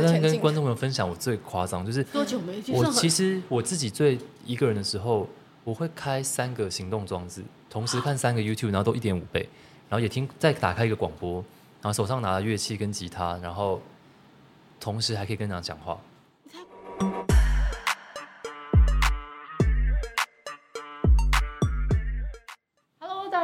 [0.00, 2.74] 跟观众朋友分享我最夸张，就是多久没听？
[2.74, 5.28] 我其实我自己最一个人的时候，
[5.64, 9.48] 我会开三个行动装置，同时看三个 YouTube，然后都一点五倍，
[9.88, 11.34] 然后也听，再打开一个广播，
[11.82, 13.80] 然后手上拿着乐器跟吉他，然后
[14.80, 15.98] 同时还可以跟人家讲话。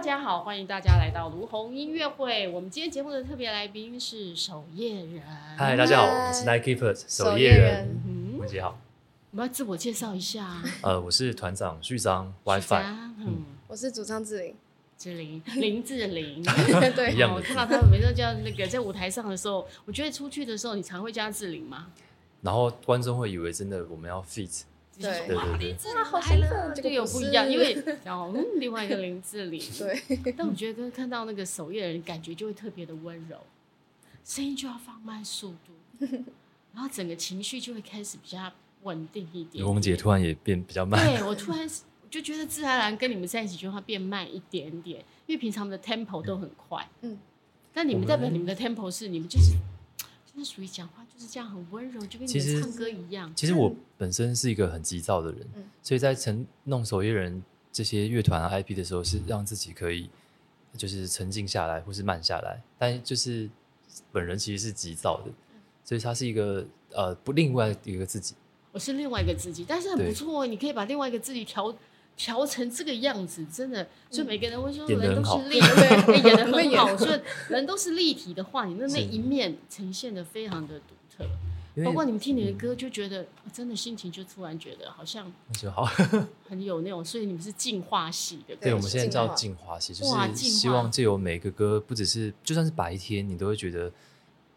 [0.04, 2.46] 家好，欢迎大家来到卢红音乐会。
[2.48, 5.22] 我们今天节目的特别来宾是守夜人。
[5.56, 8.36] 嗨，大家好，我是 Night Keepers 守夜人。
[8.38, 8.78] 文杰好，
[9.30, 10.62] 我们要自我介绍一下。
[10.82, 12.82] 呃，我是团长序章 WiFi。
[13.18, 14.54] 嗯，我是主唱志玲，
[14.98, 16.42] 志玲林志玲。
[16.94, 21.86] 对，我看到他每次叫那个在舞台上的时候，我觉得出去的时候，你常会加志玲吗？
[22.42, 24.64] 然后观众会以为真的我们要 fit。
[25.00, 26.72] 对对对，哇，好兴奋！
[26.74, 30.32] 这个有不一样，因为然后嗯，另外一个林志玲，对。
[30.36, 33.38] 但我觉得看到那个守夜人，感觉就会特别的温柔，
[34.24, 36.06] 声音就要放慢速度，
[36.72, 39.64] 然后整个情绪就会开始比较稳定一点。
[39.64, 47.18] 卢红姐突然也变比较慢，对，我突然我就觉得自然而然跟你们在一起就会变慢一点点，因为平常的 tempo 都很快，嗯。
[47.72, 49.54] 但你们代表你们的 tempo 是你们就是。
[50.34, 53.32] 那属于讲话就是这样很温柔，就跟你们唱歌一样。
[53.34, 60.10] 其实，其实我本身是一个很急躁的人，嗯、所以在成弄守夜人这些乐团啊 IP 的时候，是让自己可以
[60.76, 62.60] 就是沉静下来，或是慢下来。
[62.78, 63.48] 但就是
[64.10, 65.30] 本人其实是急躁的，
[65.84, 68.34] 所以他是一个呃不另外一个自己。
[68.72, 71.74] 我是另外一个自己，但是很不错，你可以把另外一个自己调。
[72.16, 76.96] 调成这个样子，真的，所以每个人会说人都是立体，对，演的 很好。
[76.96, 81.28] 所以人都是立体的话，你的那一面呈现的非常的独特。
[81.84, 85.84] 包括你们听你的歌，就觉得真的心情就突然觉得好像那就好，
[86.48, 87.04] 很有那种。
[87.04, 93.90] 所以你们是进化系的，对，我们现在叫进化系，就是希望借由每个歌，不只是就算是白天，你都会觉得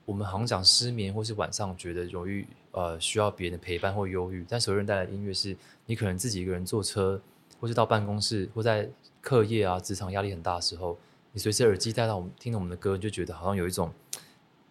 [0.06, 4.46] 我们好像讲失眠，或是晚上觉得容易呃需要别人的陪伴或忧郁。
[4.48, 7.20] 但所有人带来的音乐是，你可能自己一个人坐车。
[7.60, 8.90] 或是到办公室，或在
[9.22, 10.98] 课业啊、职场压力很大的时候，
[11.34, 13.92] 你随时耳机戴到我们听着我们的歌，你就觉得好像有一种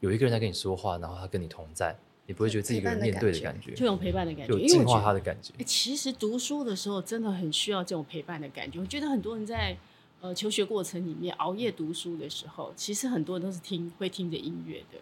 [0.00, 1.96] 有一个人在跟你说话，然后他跟你同在，
[2.26, 5.52] 你不会觉得自己一个人面对的感觉，就有陪伴的感觉，有净化他的感觉。
[5.58, 8.80] 欸，其实读书的时候真的很需要这种陪伴的感觉。
[8.80, 9.76] 我觉得很多人在
[10.20, 14.98] 呃求学过程里面熬夜读书的时候，其实很多人都是听会听着音乐的，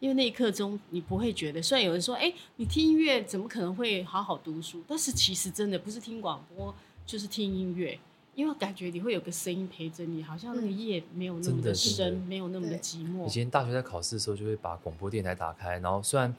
[0.00, 1.62] 因为那一刻中你不会觉得。
[1.62, 4.82] 虽然有人说，哎、欸，你听音乐怎么可能会好好读书？
[4.88, 6.74] 但是其实真的不是听广播。
[7.06, 7.98] 就是听音乐，
[8.34, 13.26] 因为感觉你会有个声音陪着你，好像那个夜没有那么的深，的没有那么的寂寞。
[13.26, 16.34] 以前大学在考试的时候，就会把广播电台打开，然后虽然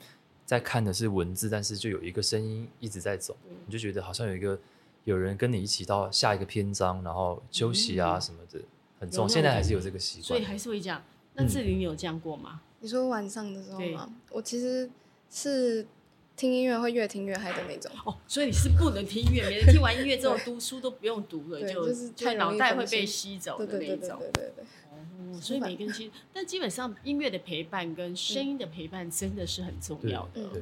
[0.45, 4.59] 在看的是文字，但是就有一个声音一直在走，你就觉得好像有一个
[5.03, 8.65] 有人跟你一起到下一个篇章，然后休息啊什么的，嗯、
[9.01, 9.29] 很重。
[9.29, 11.01] 现在还是有这个习惯，所以还是会这样。
[11.35, 12.61] 那志玲有这样过吗？
[12.63, 14.09] 嗯、你说晚上的时候吗？
[14.31, 14.89] 我其实
[15.29, 15.85] 是。
[16.35, 24.19] 听音乐会越听越嗨的那种哦，所以你是不能听音乐，别人听完音乐之后读书都不用读了，就就脑袋会被吸走的那种。
[24.19, 30.47] 对对对所以每个人其实，但基本上音乐的陪伴跟声音的陪伴真的是很重要的。
[30.49, 30.61] 对。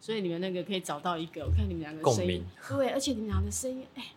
[0.00, 4.12] 所以你们那个可以找到一个，我看你们两个声音，对，而且你们俩的声音哎，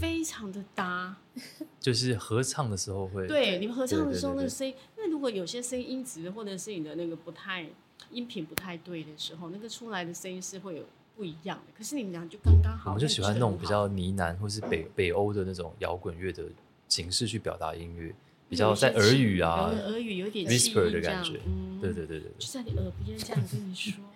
[0.00, 1.16] 非常的搭。
[1.78, 3.26] 就是合唱的时候会。
[3.28, 7.66] 对，你们合唱的时候那个声音，因为如果有些声音音质或者是你的那个不太。
[8.10, 10.84] 音频不太对的时候，那个出来的声音是会有
[11.16, 11.72] 不一样的。
[11.76, 12.90] 可是你们俩就刚刚好。
[12.90, 16.44] 我们就喜欢那种比较呢喃或是北 北欧的那种摇滚乐的
[16.88, 18.14] 形式去表达音乐，
[18.48, 21.40] 比较在耳语啊，耳语有点 whisper 的感觉。
[21.46, 24.10] 嗯，对对对对，就在你耳边这样跟你说话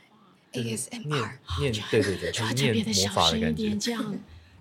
[0.53, 4.15] ，ASMR， 念对对对，就是念魔法的感觉，这样。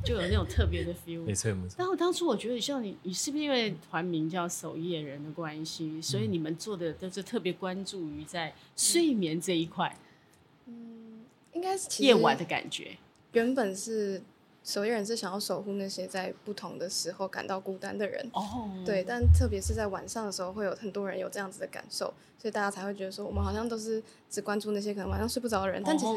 [0.03, 1.75] 就有那种特别的 feel，没错没错。
[1.77, 9.95] 然后当初我觉得，像你，你是不是因为团名叫守夜人的关系，所以你们做的都是特别关注于在睡眠这一块？
[10.67, 11.21] 嗯，
[11.53, 12.97] 应该是夜晚的感觉。
[13.33, 14.21] 原本是。
[14.63, 26.13] 守夜人是想要守护那些在不同的时候感到孤单的人，哦，对，但特别是在晚上的时候，会有很多人有这样子的感受，所以大家才会觉得说，我们好像都是只关注那些可能晚上睡不着的人，但其实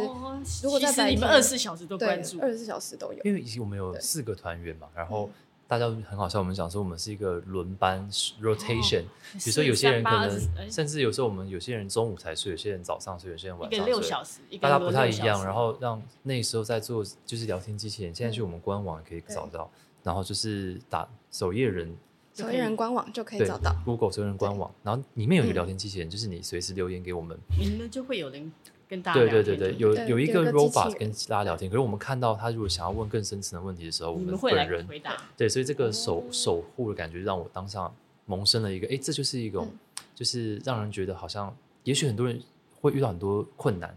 [0.63, 5.31] 如果在白天，你们二十四小时都关注，二十四小时都有，因为以前我们有四个团员嘛，然后。
[5.75, 8.09] 大家很好笑，我们讲说我们是一个轮班
[8.41, 15.45] rotation，比如说有些人可能，甚至有时候我们有些人中午才睡，有些人早上睡，有些人晚上睡，六小时，大家不太一样。
[15.45, 19.69] 然后让那时候在做就是聊天机器人，现在去我们官网也可以找到，
[20.05, 21.93] 然后就是打守夜人，
[22.35, 23.75] 守夜人官网就可以找到。
[23.85, 28.53] Google 守夜人官网，然后里面有一个聊天机器人，就是你随时留言给我们，你们就会有人。
[29.03, 35.17] 对对对对，有有一个 robot 跟大家聊天，可是我们看到他如果想要问更深层的问题的时候，我们本人回答。
[35.37, 37.91] 对，所以这个守守护的感觉让我当下
[38.27, 39.69] 萌生了一个，哎，这就是一种，
[40.15, 41.55] 就是让人觉得好像，
[41.85, 42.41] 也许很多人
[42.81, 43.97] 会遇到很多困难，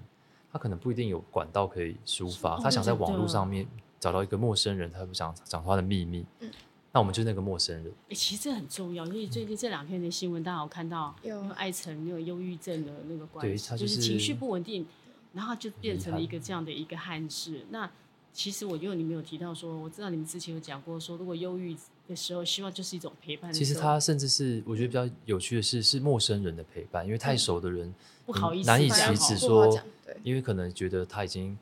[0.52, 3.66] 他可能不一定有管道可以抒发，他想在网络上面
[4.00, 6.26] 找到一个陌生人，他不想讲他的秘密。
[6.40, 6.50] 嗯
[6.98, 7.86] 那我们就是那个陌生人。
[7.86, 14.84] 哎、欸，其实这很重要，因为最近这两天的新闻，大家有看到有艾成那个忧郁症的那个关系，对，就是情绪不稳定，
[15.34, 17.64] 然后就变成了一个这样的一个憾事。
[17.70, 17.88] 那
[18.34, 21.78] 其实我因为你们有提到说，我知道你们之前有讲过说，如果忧郁
[22.08, 23.54] 的时候，希望就是一种陪伴。
[23.54, 27.94] 其实他甚至是我觉得比较有趣的是，是陌生人的陪伴，因为太熟的人
[28.26, 29.80] 不好意思难以启齿说，
[30.24, 31.56] 因为可能觉得他已经。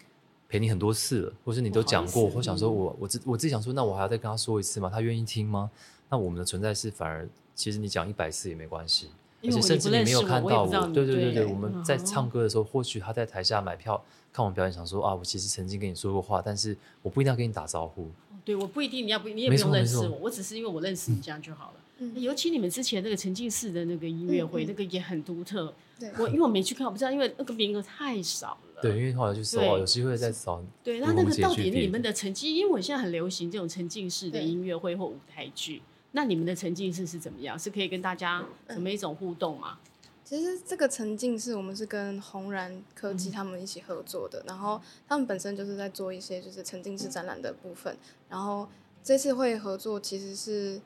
[0.56, 4.90] 陪你很多次了，或是你都讲过，或想说我我自我自己想说，那我还要再跟他说一次吗？
[4.90, 5.70] 他愿意听吗？
[6.10, 9.10] 那我们的存在是反而，其实你讲一百次也没关系，
[9.44, 18.10] 而且甚至你没有看到我，我对对对对，我们在唱歌的时候，或许他在台下买票看我们表演，想说啊，我其实曾经跟你说过话，但是我不一定要跟你打招呼。
[18.46, 21.74] 对，我不一定，你要不你也不用认识我，我只是因为我认识你这样就好了。
[21.98, 25.74] 嗯，尤其你们之前那个沉浸式的那个音乐会，那个也很独特。
[26.00, 28.58] 对，我因为我没去看，我不知道，因为那个名额太少了。
[28.82, 30.62] 对，因为后来就搜，有机会再找。
[30.84, 32.56] 对，那那个到底你们的成绩？
[32.56, 35.82] 因为我现在很流行这种沉浸式的音乐会或舞台剧，
[36.12, 37.58] 那你们的沉浸式是怎么样？
[37.58, 39.80] 是可以跟大家怎么一种互动吗？
[40.24, 47.96] 其实这个沉浸式我们是跟红然科技他们一起合作的，然后他们本身就是在做一些就是沉浸式展览的部分，
[48.30, 48.68] 然后
[49.04, 50.82] 这次会合作其实是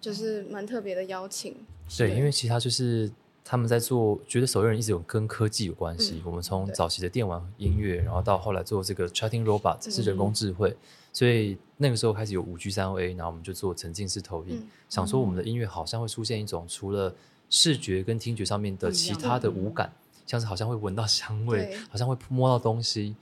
[0.00, 1.54] 就是蛮特别的邀请。
[1.96, 3.10] 对，因为其他就是。
[3.50, 6.16] 他们在做，觉得手艺人一直有跟科技有关系。
[6.16, 10.68] 嗯、我们从早期的电玩音乐，然后到后来做这个 chatting robot，是人工智慧。
[10.68, 10.76] 嗯、
[11.14, 17.14] 所以那个时候开始有五 G 三 A，然后我们就做沉浸式投影，嗯、想说我们的音乐好像会出现一种除了
[17.48, 19.90] 视觉跟听觉上面的其他的五感，
[20.26, 23.16] 像是好像会闻到香味，好像会摸到东西。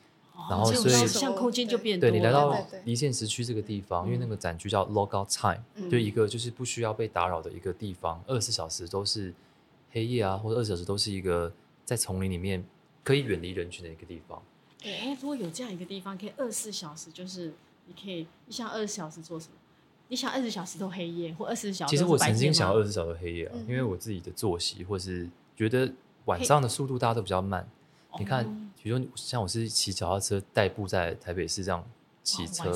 [0.51, 2.53] 然后所以像空间就变对，对你来到
[2.85, 9.33] 离线时区这个地方，因为那个展区叫 Logout Time，、嗯、就一个就是不需要被打扰的一个地方，二十四小时都是。
[9.97, 11.51] 黑夜啊，或者二十小时都是一个
[11.83, 12.63] 在丛林里面
[13.03, 14.43] 可以远离人群的一个地方。
[14.79, 17.55] 对，哎，如果有这样一个地方，可以二十四小时，就是
[17.87, 19.55] 你可以，你想二十小时做什么？
[20.09, 21.91] 你想二十小时都黑夜，或二十小时？
[21.91, 25.27] 其实我曾经想要二十小时黑夜啊，嗯、因为我自己的作息，或是
[25.57, 25.91] 觉得
[26.27, 27.67] 晚上的速度大家都比较慢。
[28.19, 31.83] 你看，比如说像我是骑脚踏车代步在台北市这样
[32.23, 32.71] 骑车，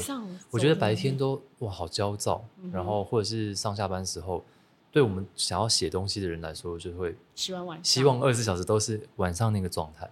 [0.51, 4.43] 我觉得白天都哇好焦躁，嗯、然后或者是上下班时候。
[4.93, 10.11] 对我们想要写东西的人来说，就会希望晚上希望二十四小时都是晚上那个状态。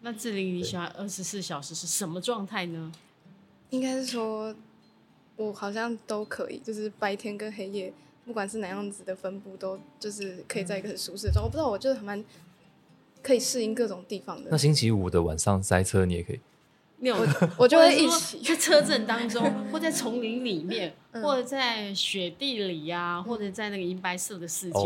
[0.00, 2.92] 那志玲，你喜欢二十四小时是什么状态呢？
[3.70, 4.54] 应该是说，
[5.36, 7.92] 我好像都可以，就是白天跟黑夜，
[8.24, 11.46] 不管是哪样子的分布，都就是可以在一个很舒适的状态。
[11.46, 12.24] 我不知道，我就是蛮
[13.22, 14.50] 可以适应各种地方的。
[14.50, 16.40] 那星期五的晚上塞车，你也可以。
[16.98, 17.16] 没有，
[17.58, 24.80] 我就会一起在车震当中，或在丛林里面， 或者在雪地里呀，或者在那个银白色的世界，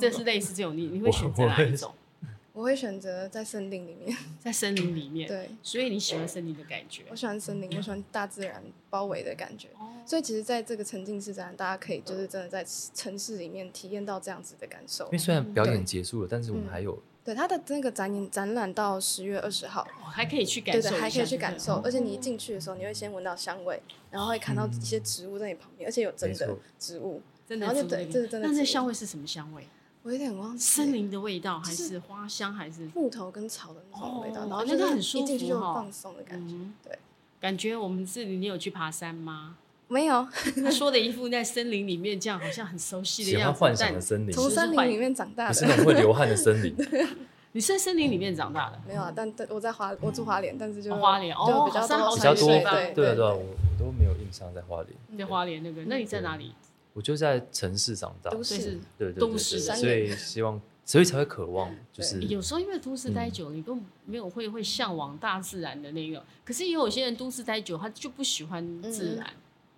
[0.00, 0.76] 这是类似这种。
[0.76, 1.92] 你你会选择哪一种？
[2.54, 5.26] 我会选择在森林里面，在森林里面。
[5.26, 7.02] 对，所以你喜欢森林的感觉？
[7.10, 9.68] 我喜欢森林，我喜欢大自然包围的感觉。
[10.04, 12.64] 所以其实，在这个沉浸式展览，大家可以就是真的在
[12.94, 15.04] 城市里面体验到这样子的感受。
[15.06, 16.98] 因为虽然表演结束了，但是我们还有。
[17.24, 21.74] 对，它的那个展演展览到十月二十号，还可以去感受，对对，还可以去感受。
[21.84, 23.80] 而且你一进去的时候，你会先闻到香味，
[24.10, 28.48] 然后会看到一些植物在你旁边，而且有真的植物，真的，然后就对，这是真的。
[28.48, 29.68] 那这香味是什么香味？
[30.02, 30.64] 我有点忘记。
[30.64, 34.40] 森林的味道，还是花香，还是木头跟草的那种味道？
[34.48, 36.56] 然后就是很舒服，一进去就放松的感觉。
[36.82, 36.98] 对，
[37.40, 39.58] 感觉我们这里，你有去爬山吗？
[39.92, 40.26] 没有，
[40.64, 43.42] 他说的一副在森林里面这样，好像很熟悉的样子。
[43.42, 46.74] 喜欢幻想的森林，从森林里面长大的，不是那种会流汗的森林。
[47.52, 48.80] 你是在森林里面长大的？
[48.88, 51.82] 没有啊，但我在花，我住花莲，但是就花莲哦，比较
[52.14, 54.88] 比较多，对对对，我我都没有印象在花莲。
[55.08, 56.54] 你在花莲那个，那你在哪里？
[56.94, 66.24] 我就在城市长大，都市，对对都市，所以希望，所以才会渴望，就是有时候因为都市待久，你都没有会会向往大自然的那个。
[66.46, 69.26] 可是也有些人都市待久，他就不喜欢自然。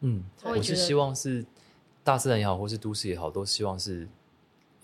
[0.04, 1.44] 嗯，我是希望是
[2.02, 4.06] 大自然也好，或是都市也好，都希望是。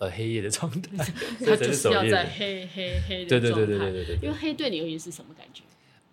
[0.01, 0.97] 呃，黑夜的状态，
[1.45, 3.39] 他就是要在黑黑黑的状态。
[3.39, 4.15] 对对对对对对对。
[4.15, 5.61] 因为黑对你而言是什么感觉？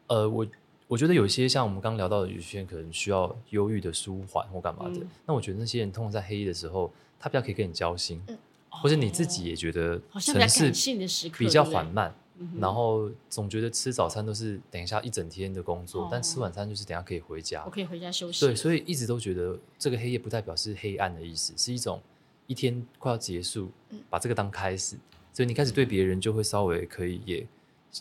[0.08, 0.46] 呃，我
[0.88, 5.00] 我觉得有些像我们刚聊到的，有些人可能需要忧郁的舒缓或干嘛的。
[5.24, 8.20] 那我觉得那些人通常在黑夜的时候，他比较可以跟你交心，
[8.68, 12.14] 或者你自己也觉得城市比较缓慢，
[12.61, 18.47] 然后总觉得吃早餐都是等一下一整天的工作，但吃晚餐就是等下可以回家，我可以回家休息。
[18.47, 22.00] 对，所以一直都觉得这个黑夜不代表是黑暗的意思，是一种。
[22.47, 23.71] 一天快要结束，
[24.09, 24.97] 把这个当开始，
[25.35, 27.47] 所以你开始对别人就会稍微可以也，也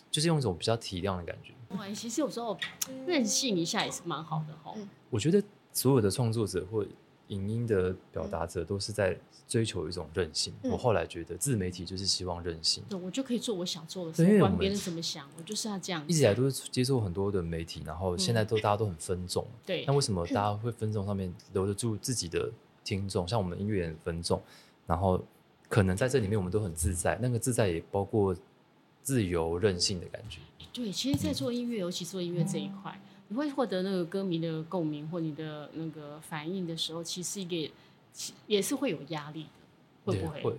[0.10, 1.52] 就是用一种比较体谅的感觉。
[1.76, 2.58] 哇，其实有时候
[3.06, 4.74] 任性一下也是蛮好的哈。
[5.10, 6.86] 我觉得所有的创作者或
[7.28, 9.18] 影音的表达者都是在
[9.48, 10.54] 追求一种任性。
[10.64, 16.04] 嗯、我后来觉得自媒体就是希望任性，对，我就可以做我想做的事，不管别人怎么想，我就是要这样。
[16.08, 19.46] 一直以来都是接受很多的媒体，然后现在都、嗯、大家都很分众。
[19.66, 22.52] 对，那为什么大家会分众上面留得住自己的
[22.84, 23.28] 听众？
[23.28, 24.42] 像我们音乐人分众，
[24.86, 25.24] 然后
[25.70, 28.36] 可能在这里面我们都很自在，那个自在也包括
[29.04, 30.40] 自由任性的感觉。
[30.74, 33.02] 对，其实，在做音乐，嗯、尤其做音乐这一块。
[33.30, 37.70] 嗯你会获得那个歌迷的共鸣或你的那个反应的时候，其实也
[38.48, 39.48] 也是会有压力
[40.06, 40.42] 的，会不会？
[40.44, 40.56] 会，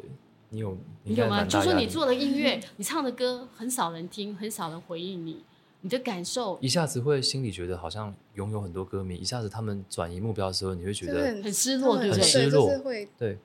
[0.50, 1.44] 你有你有吗？
[1.44, 5.42] 就说你做的音乐，你唱的歌很少人听，很少人回应你，
[5.80, 12.22] 你的感受一下子会心里觉得好像拥有很多歌迷，一下子他们转移目标的时候，你会觉得很失落，对不对？
[12.22, 13.38] 很失落，会对，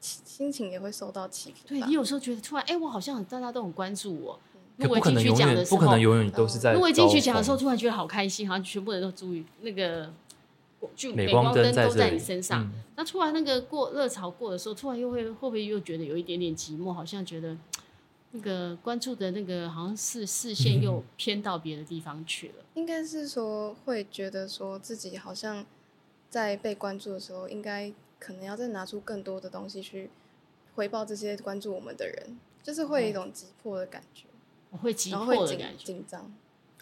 [0.00, 1.58] 心情也会受到起伏。
[1.66, 4.38] 对，你有时候觉得突然，哎，我好像大家都很关注我。
[4.88, 6.72] 不可能永远，不可能永远都是在。
[6.72, 10.12] 入围金曲奖的时候，突然觉得好开心，好像全部人都注意那个，
[10.94, 12.64] 就镁光灯都在你身上。
[12.64, 16.92] 嗯、那突然那个过热潮过的时候，突然又会会不会又觉得有一点点寂寞？
[16.92, 17.56] 好像觉得
[18.32, 22.54] 那个关注的那个好像是视线又偏到别的地方去了。
[22.74, 25.64] 应该是说会觉得说自己好像
[26.30, 30.08] 在被关注的时候，应该可能要再拿出更多的东西去
[30.74, 34.24] 回报这些关注我们的人，就是会有一种急迫的感觉。
[34.72, 36.32] 我会急迫的感觉，紧张。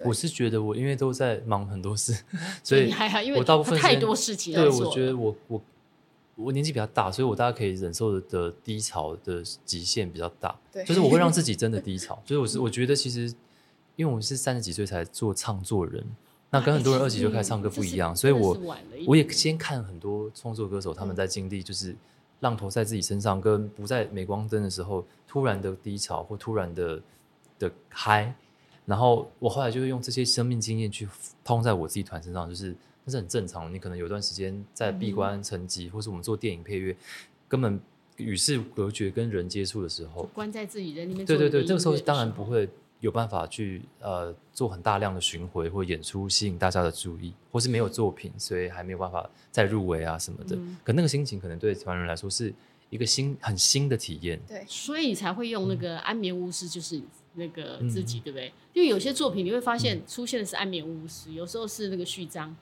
[0.03, 2.17] 我是觉得我因为都在忙很多事，
[2.65, 4.55] 所以还好，因为我大部分太多事情。
[4.55, 5.63] 对，我觉得我我
[6.37, 10.59] 我年纪比较大，所以我大家可以忍受的的低潮的极限比较大。
[10.73, 12.19] 对，就是我会让自己真的 低潮。
[12.25, 13.31] 就是我是我觉得其实，
[13.95, 16.03] 因为我是三十几岁才做唱作人，
[16.49, 18.59] 那跟很多人二十几就开始唱歌不一样，所以我
[19.07, 21.95] 我也先看很多创作歌手他们在经历，就是
[22.39, 27.03] 浪头在自己身上，跟不在镁光灯的时候突然的低潮或突然的。
[27.61, 28.35] 的嗨，
[28.87, 31.07] 然后我后来就会用这些生命经验去
[31.45, 32.75] 通在我自己团身上，就是
[33.05, 33.73] 那是很正常。
[33.73, 36.97] 你可能有段时间在闭关沉寂，嗯、或是我们做电影配乐，
[37.47, 37.79] 根本
[38.17, 41.25] 与世隔绝，跟人接触的时候，关在自己人里面。
[41.25, 42.69] 对对对，这个时候当然不会
[43.01, 50.57] 有办法去呃做很大量的巡回或演出，吸引大家的注意，或是没有作品，所以还没有办法再入围啊什么的。
[50.57, 52.53] 嗯、可那个心情可能对团人来说是
[52.89, 54.41] 一个新很新的体验。
[54.49, 57.01] 对，所以你才会用那个安眠巫师，就是。
[57.35, 58.53] 那个自己对不对？
[58.73, 62.55] 因为有些作品你会发现出现的是安眠巫师，有时候是那个序章。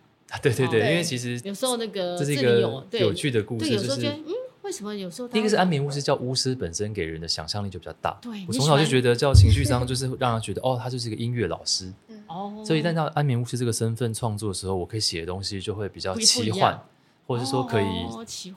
[0.43, 3.65] 对对对，因为其实有时候那个这是一个有趣的故事。
[3.65, 8.19] 对，有时候觉得嗯，为什么有时候第一个是安眠巫师叫巫师本身给人的想象力就比较大。
[8.21, 11.91] 对，我从小就觉得叫情绪章就是让他觉得哦，他就是一个音乐老师。
[12.27, 16.79] 哦，所以一旦到安眠巫师这个身份创作的时候，我可以写的东西就会比较奇幻，
[17.27, 17.87] 或者是说可以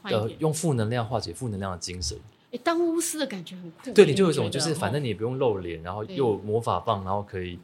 [0.03, 2.17] 呃用负能量化解负能量的精神。
[2.51, 3.91] 哎，当巫师的感觉很酷。
[3.93, 7.57] 对，你就有一种就是，反正你也不用露脸，然后又魔法棒，然后可以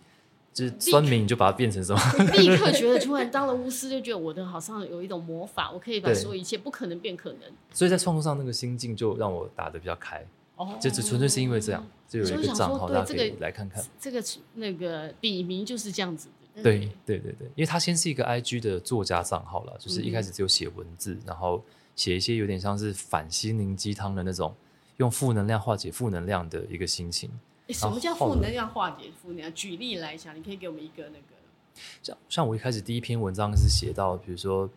[0.53, 2.01] 就是酸民，你就把它变成什么？
[2.34, 7.41] 立刻 觉得突然当了巫师，就觉得我的好像有一种魔法，我可以把所有一切不可能变可能。
[7.74, 10.25] 所以在创作上那个心境就让我打的比较开。
[10.56, 13.84] 哦，就只纯粹是因为这样，就有一个账号大家可以来看看。
[14.00, 14.24] 这个
[14.56, 16.29] 那个笔名就是这样子。
[16.63, 21.63] 对对对对，因为他先是一个 IG 的作家账号了，就是一开始只有写文字，然后
[21.96, 24.56] 写一些有点像是反心灵鸡汤的那种。
[24.98, 27.30] 用负能量化解负能量的一个心情。
[27.70, 29.54] 什么叫负能量化解负能量？
[29.54, 31.82] 举例来讲，你可以给我们一个那个。
[32.01, 34.70] 像像我一开始第一篇文章是写到，比如说，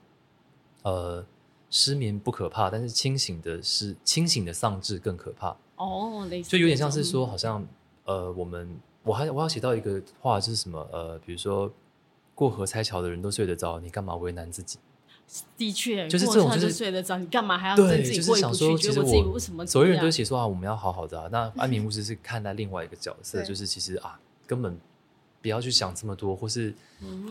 [0.83, 1.25] 呃，
[1.71, 5.57] 失眠不可怕，但是清醒的是清醒的丧志更可怕。
[5.77, 6.51] 哦，类似。
[6.51, 7.67] 就有点像是说，好像
[8.05, 11.73] 呃，我们我还我要写到一个话，就是什么呃，比如说
[12.35, 14.79] 过河拆桥的人都睡得着，你干嘛为难自己？
[15.57, 18.77] 的确，就是这种，就是睡得着，你干嘛还要自己过意不去？
[18.79, 19.65] 觉得我自己为什么？
[19.67, 21.29] 所有人都写说啊，我们要好好的啊。
[21.31, 24.77] 那 安眠巫师是看待另外一个角色，就是其实啊，根本
[25.41, 26.75] 不要去想这么多，或是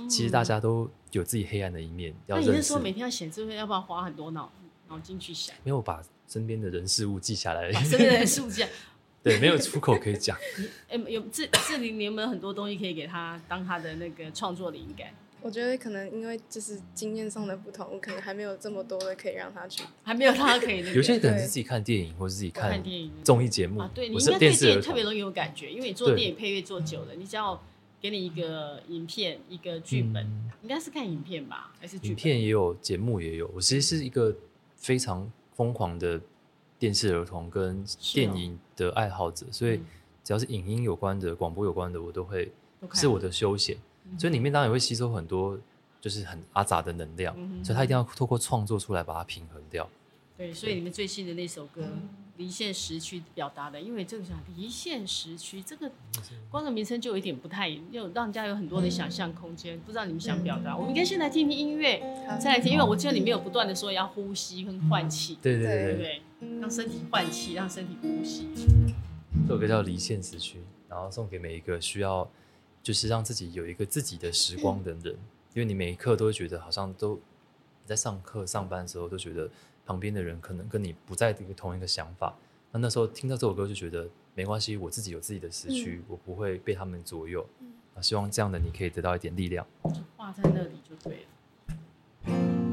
[0.09, 2.13] 其实大家都有自己黑暗的一面。
[2.27, 2.37] 要。
[2.39, 4.51] 那你是说每天要写这个，要不要花很多脑
[4.87, 5.55] 脑筋去想？
[5.63, 8.63] 没有把身边的人事物记下来，身边的人事物记，
[9.21, 10.37] 对，没有出口可以讲。
[10.87, 15.09] 哎，有这这里你有没有很多东西可以给他当他的那个创作灵感？
[15.41, 20.93] 我觉得可能因为就是经验上的不同，我可能还没有这么多的可以让他去，还没有他可以、那个。
[20.97, 23.89] 有些人是自己看电影，或者自己看电影综艺节目啊。
[23.95, 27.61] 对，你应该对电影特别容易有感觉，因为你做电影配乐做久了，你只要
[28.01, 31.71] 给你一个影片、一个剧本，嗯、应该是看影片吧？
[31.79, 32.09] 还是剧本？
[32.09, 33.49] 影片也有，节目也有。
[33.55, 34.35] 我其实是一个
[34.75, 36.19] 非常疯狂的
[36.77, 39.79] 电视儿童跟电影的爱好者，哦、所以
[40.23, 42.51] 只要是影音有关的、广播有关的，我都会
[42.93, 43.77] 是我的休闲。
[44.17, 45.57] 所以里面当然也会吸收很多，
[46.01, 49.89] 就是很阿杂的能量，嗯、所以他一定要透过创作出来把它平衡掉。
[50.37, 51.83] 对，所以你们最新的那首歌，
[52.37, 55.91] 离线时区表达的，因为这个想离线时区这个
[56.49, 60.77] 光的名称就有一点不太，又让人家有很多的想象空间，不知道你们想表达。
[60.77, 61.99] 我们应该先来听听音乐，
[62.39, 66.21] 再来听，因为我记得里面有不断的说要呼吸跟换气，对对对对，
[66.61, 68.47] 让身体换气，让身体呼吸。
[69.45, 72.25] 这首歌叫离线时区，然后送给每一个需要
[72.83, 75.13] 就是让自己有一个自己的时光的人，
[75.53, 79.49] 因为你每一刻都会觉得好像都你在上课上班的时候都觉得。
[79.85, 82.37] 旁边的人可能跟你不在这个同一个想法，
[82.71, 87.43] 那那时候听到这首歌就觉得没关系，我自己有自己的时区，嗯、我不会被他们左右。
[87.95, 89.65] 啊，希望这样的你可以得到一点力量。
[90.15, 92.68] 画在那里就对了。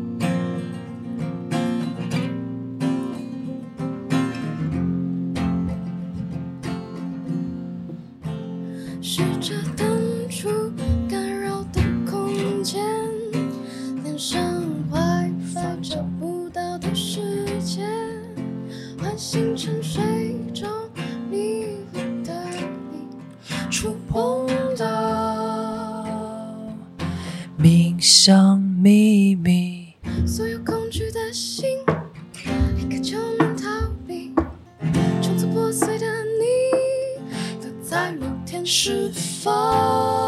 [38.79, 39.11] 释
[39.43, 40.26] 放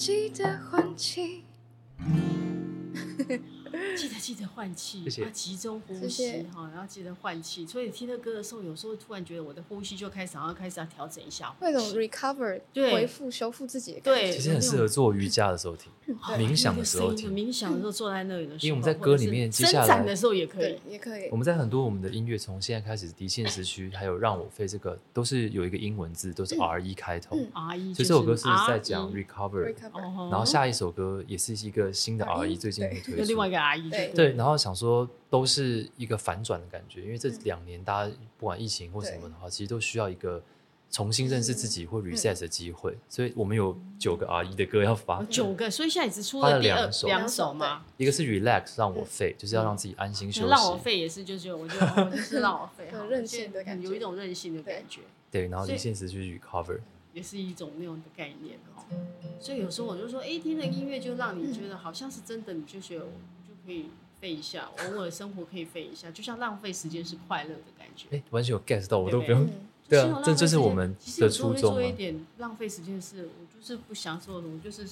[0.00, 1.44] 记得换气，
[4.00, 7.66] 记得记得换气，要集中呼吸哈，然后记得换气。
[7.66, 14.00] 所以听这歌的时候，有时候突然觉得我的呼吸就开始，然后开始要调整一下，会种 recover，对，恢复修复自己的。
[14.00, 15.92] 对，其实很适合做瑜伽的时候听，
[16.38, 21.28] 冥想的时候听，冥想的时候坐在那里的时候，因为我们在歌里面接下来的时候也可以，也可以。
[21.30, 27.94] 我们在很多我们的音乐，从现在开始，离线时区，还有让我飞这个，都是有一个英文字，都是 R E 开头，R E。
[27.94, 29.74] 所以这首歌是在讲 recover，
[30.30, 33.22] 然后下一首歌也是一个新的 R E，最近会推出。
[33.24, 40.42] 另外一个 R E，对，然后想说都是一个反转的感觉，因为这两年大家不管疫情或什么的话，其实都需要一个。
[40.92, 47.84] 重新认识自己或 reset 的机会，所以我们有九个 R E 的歌要发，九个，所以现在只出了两首，两首嘛？
[47.96, 50.48] 一个是 relax 让我废，就是要让自己安心休息。
[50.48, 55.02] 让我废也是，就是我就我就是让我废， 很任性的感觉，有一种任性的感觉。
[55.30, 56.80] 对，然后离线时区 recover
[57.12, 58.82] 也是一种那种的概念哦。
[59.38, 63.12] 所以有时候我就说，哎，听了音乐就让你觉得好像是真的，你就觉得就
[63.70, 63.86] 可以
[64.20, 68.08] 废一下，偶尔生活可以废一下，就像浪费时间是快乐的感觉。
[68.10, 69.48] 哎，完全有 get 到，我都不用。
[69.88, 71.74] 对啊，这这是我们的初衷。
[71.74, 74.84] 做一点浪费时间的事，我就是不享受的，我就是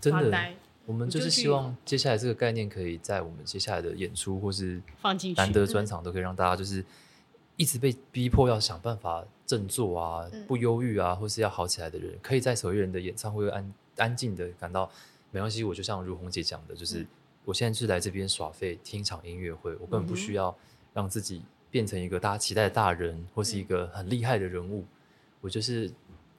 [0.00, 0.52] 真的。
[0.86, 4.82] 我们就是希望接下来这个概念可以在我们接下来的演出或是
[5.36, 6.84] 难得专场都可以让大家就是
[7.56, 14.90] 一直被逼迫要想办法振作啊，不忧郁啊，或是要好起来的人，可以在守夜人的演唱会安安静的感到
[15.30, 15.64] 没关系。
[15.64, 17.06] 我就像如红姐讲的，就是
[17.44, 20.56] 我现在是来这边耍废听一场音乐会，我根本不需要
[20.92, 21.42] 让自己。
[21.74, 24.84] 变成一个大家期待的大人，或是一个很厉害的人物，
[25.40, 25.90] 我就是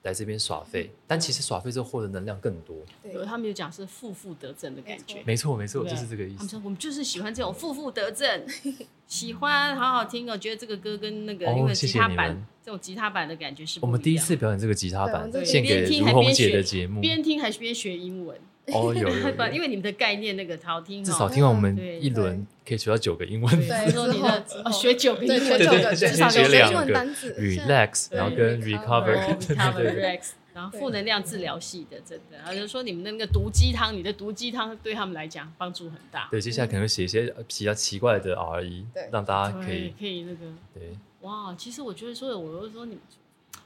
[0.04, 0.89] 来这边耍废。
[1.06, 2.74] 但其实耍废之后获得能量更多。
[3.04, 5.22] 对，他们有讲是负负得正的感觉。
[5.26, 6.38] 没错，没错，就是这个意思。
[6.38, 8.46] 他们说我们就是喜欢这种负负得正，
[9.08, 10.38] 喜欢好好听哦。
[10.38, 13.82] 觉得这个歌跟那个因为吉他版这种吉他版的感觉是。
[13.82, 18.39] 我们第一次表演这个吉他版，献给如红姐的节目，边听还是边学英文。
[18.67, 19.10] 哦， 有有，
[19.54, 23.56] 因为你们的概念那个好听，至少听完我们一轮可以学到九个英文。
[23.67, 26.93] 对，说你的 哦，学九个英文，对对对，至少学两个。
[26.93, 36.28] 单词，relax，然后跟 recover，recover，relax， 然后负能量治疗系的，真的，然后就说你们的那个毒鸡汤，你的毒鸡汤对他们来讲帮助很大。
[36.32, 40.39] 对，接下来可能会写一些比较奇怪的 RE，让大家可以可以那个，
[40.73, 43.01] 对，哇，其实我觉得说，我就说你们。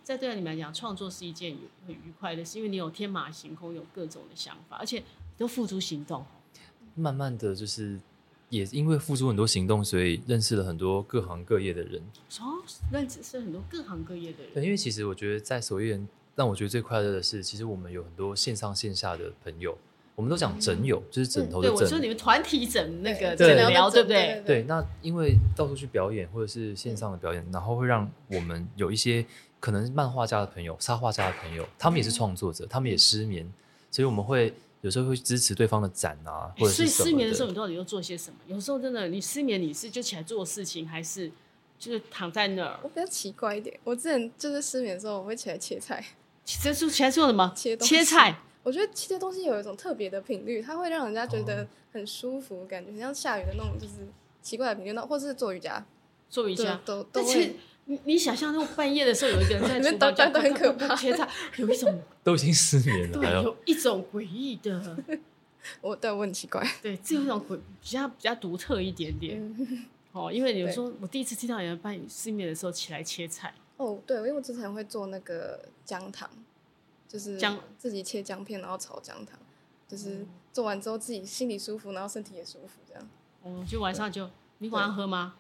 [0.10, 5.04] 在对你们来讲，创作是一件很愉快的事，因为你有天马行空，有各种的想法，而且
[5.38, 6.26] 都付诸行动。
[6.95, 8.00] 慢慢的就是，
[8.50, 12.02] 也因为付出很多行动，所以认识了很多各行各业的人。
[12.39, 12.58] 哦，
[12.91, 14.54] 认识很多各行各业的人。
[14.56, 19.78] 对，因为其实我觉得在守夜人，让我觉得最快乐的是，其实我们有很多线上线下的朋友。
[20.15, 21.78] 我们都讲枕友，就是枕头的枕。
[21.78, 24.43] 对，我说你们团体枕那个枕聊，对不对？
[24.45, 29.26] 对，那因为到处去表演或者是线上的表演，然后会让我们有一些
[29.60, 33.52] 可能漫画家的朋友、插画家的朋友，他们也是创作者，他们也失眠，
[33.91, 38.38] 所以我们会有时候会支持对方的展啊，或者是所以失眠的时候，你到底又做些什么？
[38.48, 41.30] 有时候真的，你失眠，你是就起来做事情，还是
[41.78, 42.80] 就是躺在那儿？
[42.84, 46.04] 我比较奇怪一点，我之前就是失眠的时候，我会起来切菜。
[46.45, 47.52] 这是起来做什么？
[47.56, 48.39] 切切菜。
[48.63, 54.08] 我觉得切东西有一种特别的频率，它会让人家觉得很舒服，感觉像下雨的那种，就是
[54.41, 54.93] 奇怪的频率。
[54.93, 55.86] 那或是做瑜伽，
[56.30, 57.56] 做瑜伽都都会。
[57.89, 64.97] 你你想象那种半夜的时候，有一个人在厨房里面都很可怕，切菜，有一种都已经失眠了，对，有一种诡异的。
[65.82, 69.84] 我对我很奇怪，对，这有一种诡比较比较独特一点点。
[70.12, 73.54] 哦，因为有时候我第一次听到有人半夜失眠的时候起来切菜。
[73.78, 76.30] 哦，对，因为我之前会做那个姜糖。
[77.08, 79.39] 就是姜自己切姜片，然后炒姜糖，
[79.88, 80.23] 就是
[80.54, 83.10] 做完之后自己心里舒服，然后身体也舒服，这样。
[83.41, 85.34] 哦，就晚上就你晚上喝吗？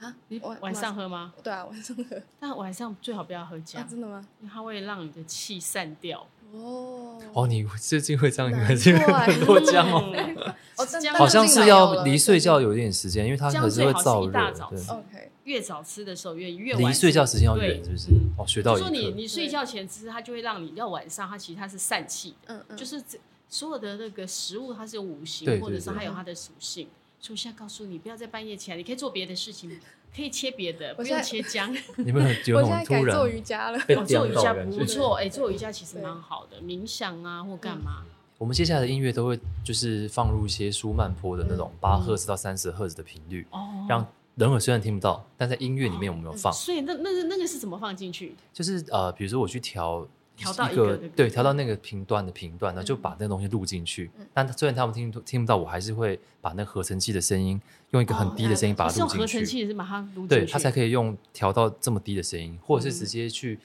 [0.00, 1.32] 啊，你晚上喝吗？
[1.42, 2.22] 对啊，晚上喝。
[2.40, 3.86] 但晚上最好不要喝姜。
[3.88, 4.26] 真的吗？
[4.40, 6.26] 因为它会让你的气散掉。
[6.52, 7.18] 哦。
[7.32, 10.54] 哦，你最近会这样，你最近喝过姜哦。
[11.16, 14.52] 好像是要离睡觉有一点时间，因为它可是会燥热。
[14.70, 14.80] 对。
[14.88, 15.30] OK。
[15.44, 18.08] 越早吃的时候越越离睡觉时间要远，是不是？
[18.38, 22.54] 哦，学到一说你你睡觉前吃，它就会让你要晚上，它其实它是散气的。
[22.54, 22.76] 嗯嗯。
[22.76, 23.18] 就是这
[23.50, 26.88] 所有的那个食物，它是有五行，或者是它有它的属性。
[27.24, 29.70] 所以我现在告诉你，不要在半夜起来，你可以做别的事情，
[30.14, 31.74] 可以切别的，不用切姜。
[31.96, 33.78] 你们有那种突然做瑜伽了？
[34.04, 38.04] 做瑜伽不错， 哎，做瑜伽其实蛮好的，冥想啊或干嘛。
[38.36, 43.46] 我们接下来的音乐都会就是放入一些舒曼波的那种八赫兹到三十赫兹的频率，
[43.88, 44.06] 让。
[44.36, 46.52] 人耳虽然听不到，但在音乐里面我们有放。
[46.52, 48.34] 哦、所以那那个那个是怎么放进去？
[48.52, 50.04] 就是呃，比如说我去调
[50.36, 54.10] 调到一个对，调到那个频段的频段然后，就把那个东西录进去。
[54.18, 59.16] 嗯、但虽然他们听听不到，我还是会把那个合成器的声音用一个很低的声音把它录进去。
[59.16, 63.58] 哦、合成器也是把它录进去，对，它才可以用调到这么低的声音，或者是直接去、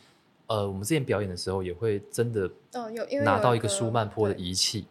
[0.47, 4.85] 嗯、呃，我们之前表演的时候也会真的哦，有拿到一个舒曼坡的仪器，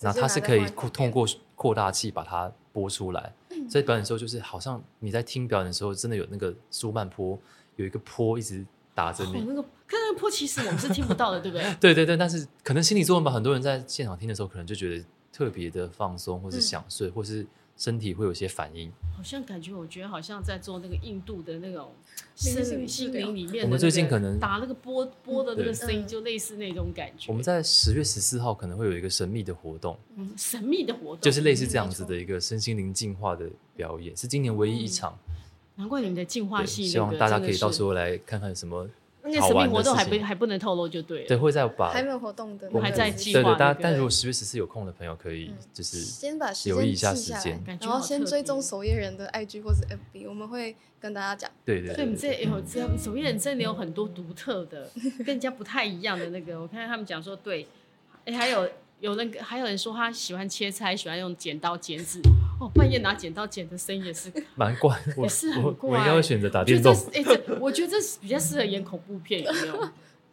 [0.00, 3.32] 然后它是可以通过扩大器把它播出来。
[3.70, 7.36] 所以表演的时候，就是好像你在听表演的时候，真的有那个舒曼坡，
[7.76, 9.38] 有一个坡一直打着你。
[9.38, 11.74] 哦、那个，可那个波其实我们是听不到的，对不对？
[11.80, 13.30] 对对对，但是可能心理作用吧。
[13.30, 17.46] 很多人在现场听的时候，可能就觉得特别的放松，或是想睡，嗯、或是。
[17.78, 21.92] 身体会有些反应，好像感觉，我觉得好像在做那个印度的那种
[22.34, 23.66] 心心灵里面。
[23.66, 27.30] 我们最近可能打那个波波的那个声音，就类似那种感觉。
[27.30, 35.14] 我们在十月十四号可能会有一个神秘的活动，嗯，神秘的活动就是类似这样子的一个身心灵净化的表演，是今年唯一一场。
[35.74, 38.88] 难怪你们的净化系，希望大家可以到时候来看看什么。
[39.26, 41.28] 那个神秘活动还不还不能透露就对了。
[41.28, 43.42] 对，会在把还没有活动的，我还在计划。
[43.42, 51.50] 对对，但但如果十月十四有空的朋友，可以就是先把留意一下时间，然后先追踪守夜人的 IG 或是 FB，我们会跟大家讲。
[51.64, 51.94] 对对。
[51.94, 56.60] 所以你这有这守夜人真的有很多独特的，跟人家不太一样的那个。
[56.60, 57.66] 我看他们讲说，对，
[58.24, 58.68] 哎，还有。
[59.06, 62.18] 有那个，还有人说他喜欢切菜，喜欢用剪刀剪纸。
[62.58, 65.90] 哦，半夜拿剪刀剪的声音也是 蛮怪，也是很怪。
[65.90, 66.92] 我应该会选择打电动。
[67.14, 69.68] 哎，这我觉得这比较适合演恐怖片，有没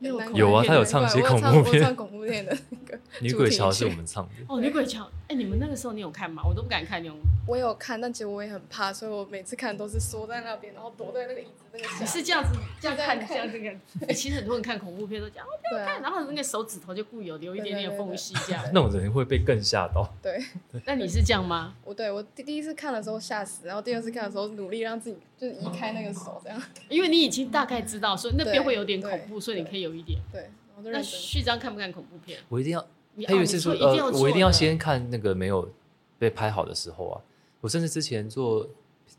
[0.07, 0.31] 有？
[0.33, 1.83] 有啊，他有唱一些恐怖片。
[1.83, 4.31] 唱恐怖片的那个女鬼桥是我们唱的。
[4.47, 6.43] 哦，女鬼桥，哎，你们那个时候你有看吗？
[6.47, 7.17] 我都不敢看那种。
[7.47, 11.85] 我有看，但其实我也很怕，所以我每次看都是缩在那边，然后躲在那个椅子那个。
[11.99, 14.13] 你是这样子这样看，这样这个。
[14.13, 18.63] 其实很多人看恐怖片都讲哦不要看，然后那个手指头就故意有留一点点缝隙这样。
[18.71, 20.07] 那种人会被更吓到。
[20.21, 20.39] 对。
[20.85, 21.73] 那你是这样吗？
[21.83, 26.61] 我对我第第一次看的时候吓死，然后第二次看的时候努力让自己就是移开那个手这样。
[26.89, 30.19] 因为你已经大概知道，所以那边会有点恐怖，所以你可以有一点。
[30.31, 30.47] 对。
[30.85, 32.39] 那序章看不看恐怖片？
[32.49, 32.85] 我一定要，
[33.25, 35.69] 配乐是说呃，我一定要先看那个没有
[36.17, 37.21] 被拍好的时候啊。
[37.61, 38.67] 我甚至之前做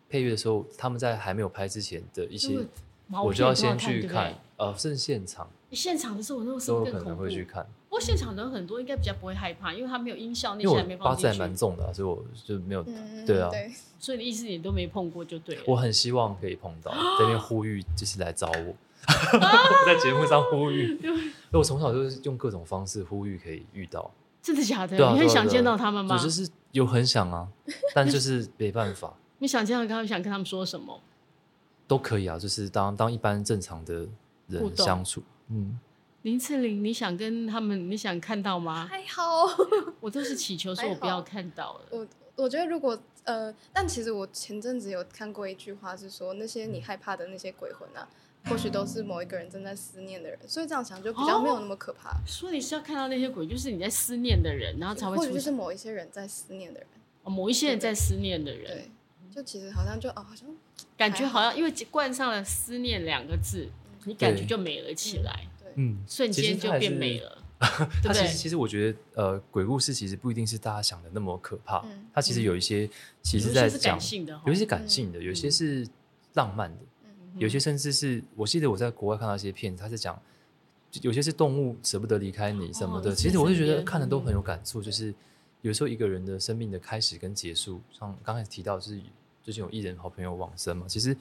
[0.08, 2.58] 配乐的时候，他们在还没有拍之前的一些，
[3.22, 5.48] 我就要先去看，呃，甚至现场。
[5.72, 7.66] 现场的时候，我那个时候可能会去看。
[7.88, 12.84] 不过现场人很多，应该比较不会害怕，因为他没有音效，那些还没八字还蛮重的，所以我就没有。
[13.26, 13.50] 对啊。
[13.98, 15.62] 所以你意思你都没碰过就对了。
[15.66, 18.74] 我很希望可以碰到， 这边呼吁就是来找我。
[19.86, 20.98] 在节目上呼吁，
[21.52, 24.10] 我从小就是用各种方式呼吁可以遇到，
[24.42, 24.96] 真的假的？
[25.12, 26.16] 你很想见到他们吗？
[26.18, 27.48] 就是有很想啊，
[27.94, 29.14] 但就是没办法。
[29.38, 31.00] 你想见到他们，想跟他们说什么？
[31.86, 34.06] 都可以啊，就是当当一般正常的
[34.48, 35.22] 人相处。
[35.48, 35.78] 嗯，
[36.22, 38.86] 林志玲，你想跟他们，你想看到吗？
[38.90, 39.22] 还好，
[40.00, 41.80] 我都是祈求说我不要看到了。
[41.90, 48.08] 我我觉得如果呃，但其实我前阵子有看过一句话，是说那些你害怕的那些鬼魂啊。
[48.48, 52.20] 或许都是某一个人正在思念的人，所以这样想就比较没有那么可怕。
[52.26, 55.30] 所以你是要看到那些鬼，就是你在思念的人，然后才会出现。
[55.30, 56.88] 或者就是某一些人在思念的人。
[57.22, 58.70] 哦，某一些人在思念的人。
[58.70, 58.90] 对，
[59.34, 60.48] 就其实好像就哦，好像
[60.96, 63.68] 感觉好像因为冠上了思念两个字，
[64.04, 67.38] 你感觉就美了起来，嗯，瞬间就变美了。
[68.02, 72.90] 它其实其实我觉得，呃，鬼故事其实不一定是大家想的那么可怕，它其实有一些，
[73.22, 73.98] 其实在讲，
[74.44, 75.86] 有一些感性的，有些是
[76.34, 76.78] 浪漫的，
[77.36, 80.20] 有些甚至是我记得我在国外看到一些片，子，他是讲，
[81.02, 85.14] 有些是动物舍不得离开你什么的，其实我就觉得看的都很有感触，就是
[85.62, 89.00] 有时候一个人的生命的开始跟结束，像刚才提到就是
[89.42, 91.16] 最近有艺人好朋友往生嘛，其实。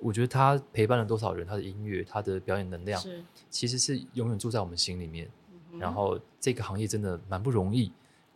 [0.00, 3.00] 我觉得他陪伴了多少人，他的音乐，他的表演能量，
[3.48, 5.30] 其实是永远住在我们心里面。
[5.70, 7.92] 嗯、然后这个行业真的蛮不容易。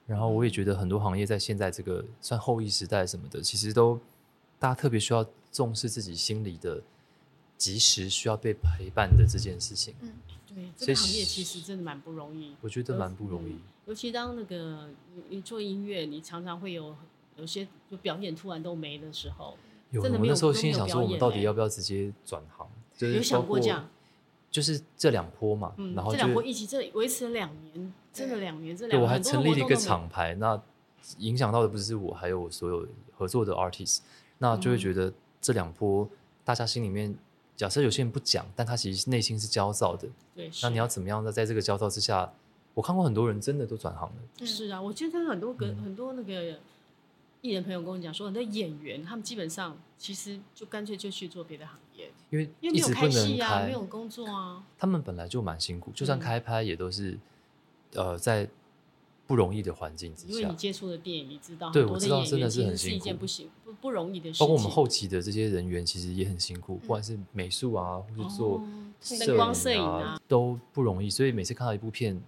[0.07, 3.99] 然后我也觉得很多行业在现在这个算后疫时代什么的，其实都
[4.57, 6.81] 大家特别需要重视自己心里的
[7.59, 9.95] 及时需要被陪伴的这件事情。
[10.01, 10.15] 嗯，
[10.47, 12.55] 对，这个行业其实真的蛮不容易。
[12.63, 14.89] 我觉得蛮不容易，嗯、尤其当那个
[15.29, 16.97] 你做音乐，你常常会有
[17.37, 19.59] 有些就表演突然都没的时候。
[19.91, 22.69] 有，我那时候心里想说，我们到底要不要直接转行？
[22.97, 23.89] 就是有想过这样，
[24.51, 30.61] 就是这两波嘛，然后这两波一起这维持了两年，真的两年，这两对我还成立了一个厂牌，那
[31.19, 34.01] 影响到的不是我，还有我所有合作的 artist，
[34.39, 36.07] 那就会觉得这两波
[36.45, 37.17] 大家心里面，
[37.59, 41.31] 假设有些人不讲，但他其实内心是焦躁的，对，那你要怎么样呢？
[41.31, 42.33] 在这个焦躁之下，
[42.73, 46.59] 我看过很多人真的都转行了，是啊，我今天很多个很多那个。
[47.41, 54.61] 艺人朋友跟我讲说，很多演员他们基本上其实就干脆就去做别的行业，因为因为没有开戏啊，没有工作啊。
[54.77, 57.13] 他们本来就蛮辛苦，就算开拍也都是、
[57.93, 58.49] 嗯、呃在
[59.29, 60.33] 不容易的环境之下。
[60.33, 64.41] 因为你接触的电影，你知道，对，我知道真的是很辛苦，一件不行不不容易的事。
[64.41, 68.61] 包括我们后期的这些人员，其实也很辛苦，嗯、不管是美术啊，或者做
[69.21, 71.09] 灯光摄影啊，都不容易。
[71.09, 72.21] 所以每次看到一部片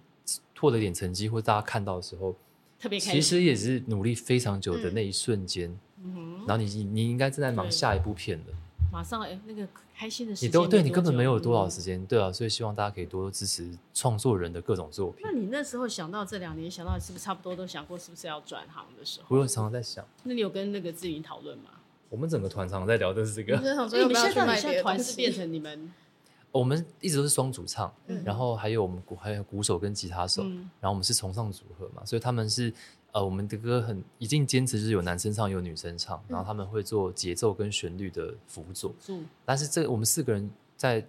[0.57, 2.33] 获得点成绩，或者大家看到的时候。
[2.79, 5.69] 特别其实也是努力非常久的那一瞬间，
[6.03, 8.45] 嗯、然后你你应该正在忙下一部片了，
[8.91, 15.21] 马上哎，那个开心的时间你都对你根本没有多少时间，嗯、对啊，所以希望大家可以多多支持创作人的各种作品。
[15.23, 19.27] 那你那时候想到这两年，想到是不是差不多都想过是不是要转行的时候？
[19.29, 21.71] 我有常常在想，那你有跟那个志云讨论吗？
[22.09, 23.57] 我们整个团常常在聊的是这个。
[23.87, 25.91] 所以你们现在现在团是变成你们？
[26.51, 32.73] 我们一直都是双主唱，嗯、然后还有我们鼓还有鼓手跟吉他手，嗯、然后我们是崇尚组合嘛，所以他们是。
[33.11, 38.93] 呃，我们的歌很一定坚持就是有男生唱有女生唱，然后他们会做节奏跟旋律的辅佐。
[39.07, 41.05] 嗯，但是这我们四个人在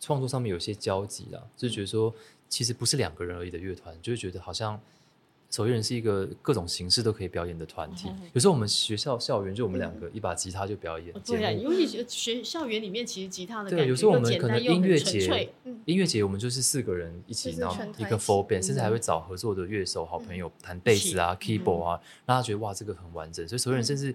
[0.00, 2.14] 创作上面有些交集啦，就是觉得说
[2.48, 4.80] 其实不是两个人而已的乐团，就是觉得好像。
[5.52, 8.08] 守夜人是一个各种形式都可以表演的团体。
[8.32, 11.14] 有时候我们学校校园就我们两个一把吉他就表演。
[11.26, 15.52] 对啊，尤其学校园里面其实吉他的对，有时候我们可能音乐节，
[15.84, 23.46] 音乐节我们就是四个人一起，然后一个 full band，甚至还会找合作的乐手、好朋友弹贝斯啊、keyboard 啊，让他觉得哇，这个很完整。
[23.46, 24.14] 所以手艺人甚至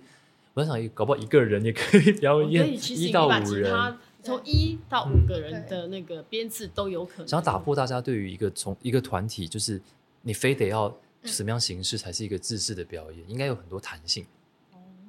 [0.55, 7.27] 我在想，搞不好一个人也可以表演一到五人，从一到五个人的那个编制都有可能。
[7.27, 9.79] 想要打破大家对于一个从一个团体，就是
[10.23, 10.91] 你非得要。
[11.23, 13.29] 什么样形式才是一个制式的表演？
[13.29, 14.25] 应该有很多弹性。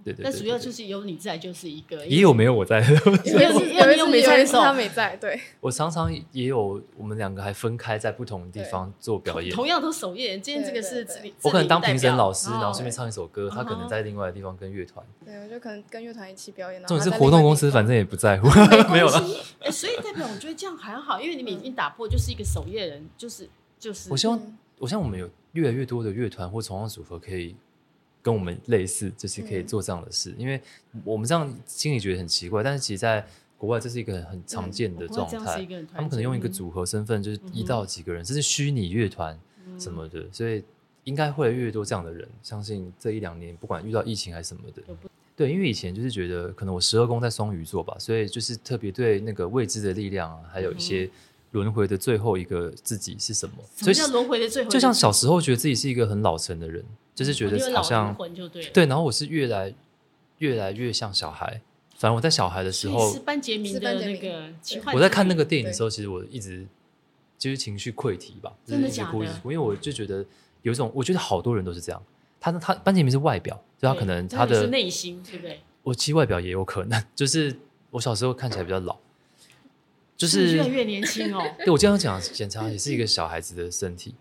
[0.04, 0.22] 对对。
[0.24, 2.06] 但主要就是有你在，就是一个。
[2.06, 2.80] 也有没有我在？
[2.80, 4.44] 有有有没在？
[4.44, 5.16] 他没在。
[5.16, 5.38] 对。
[5.60, 9.52] 我常常也有，我们两个还分开在不同的地方做表演。
[9.54, 11.06] 同样都守夜，今天这个是
[11.42, 13.50] 我可能当评审老师，然后顺便唱一首歌。
[13.50, 15.04] 他可能在另外的地方跟乐团。
[15.24, 16.80] 对，我就可能跟乐团一起表演。
[16.82, 18.48] 这种是活动公司，反正也不在乎，
[18.90, 19.24] 没 有了。
[19.60, 24.10] 哎，所以代表我觉得这样还好，因为你们已经打破，就是一个守夜人，就是就是。
[24.10, 24.40] 我希望，
[24.78, 25.28] 我希望我们有。
[25.52, 27.56] 越来越多的乐团或重唱组合可以
[28.20, 30.60] 跟我们类似，就是可以做这样的事，嗯、因为
[31.04, 35.66] 我们这样心里觉得很奇怪，但是其实在国外这是一个很，很常见的状态。
[35.70, 39.38] 嗯、他们可能用一个组合身份，就是一到几个人，这、嗯、是虚拟乐团
[39.78, 40.62] 什么的，嗯、所以
[41.04, 42.28] 应该会越来越多这样的人。
[42.42, 44.82] 相信这一两年，不管遇到疫情还是什么的，
[45.34, 51.08] 对，因为以前就是觉得可能我十二宫在双鱼座吧，所以就是特别对那个未知的力量啊，还有一些。
[51.50, 53.54] 嗯轮回的最后一个自己是什么？
[53.74, 56.84] 所以叫轮回的最后，就像小时候觉得自己是一个很老成的人，
[57.14, 58.14] 就是觉得好像
[58.72, 58.84] 对。
[58.86, 59.74] 然后我是越来
[60.38, 61.60] 越来越像小孩。
[61.96, 64.52] 反正我在小孩的时候，是班杰明的那个。
[64.94, 66.64] 我在看那个电影的时候，其实我一直
[67.36, 69.18] 就是情绪溃堤吧，真的假的？
[69.44, 70.24] 因为我就觉得
[70.62, 72.00] 有一种，我觉得好多人都是这样。
[72.38, 75.60] 他他班杰明是外表，就他可能他的内心，对不对？
[75.82, 77.58] 我其实外表也有可能，就是
[77.90, 78.96] 我小时候看起来比较老。
[80.18, 81.42] 就是越来越年轻哦。
[81.64, 84.14] 对，我经常讲，检查也是一个小孩子的身体，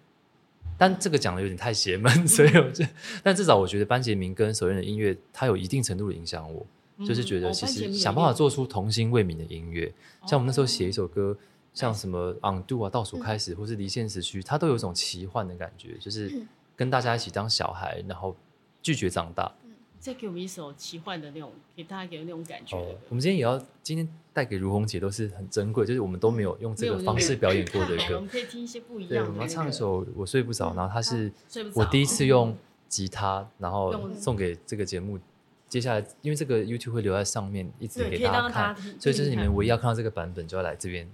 [0.78, 2.86] 但这个讲的有点太邪门，所以我就，
[3.24, 6.66] 但至少我觉得班杰明跟首任的音乐，它有一定程度的影响我，
[7.06, 9.92] 就是觉得其实想办法做出童心未泯的音乐，
[10.28, 11.36] 像我们那时候写一首歌，
[11.74, 16.32] 像什么 Undo 啊，倒数开始，或是离线时区，它都有一种奇幻的感觉，就是
[16.76, 18.36] 跟大家一起当小孩，然后
[18.84, 19.52] 拒绝长大，
[20.00, 22.78] 再给我们一首奇幻的那种，给大家给那种感觉。
[22.78, 28.16] 哦，我们今天也要今天带给如红姐都是很珍贵，就是我们都没有用这个方式表演过的歌。
[28.18, 29.16] 我们可以听一些不一样的。
[29.16, 31.32] 对，我们要唱一首《我睡不着》，然后它是
[31.74, 32.56] 我第一次用
[32.88, 35.20] 吉他，然后送给这个节目。
[35.68, 41.06] 接下来，因为这个 YouTube 会留在上面，一直给大家看，所以这是你们唯一要看到这个版本，就要来这边。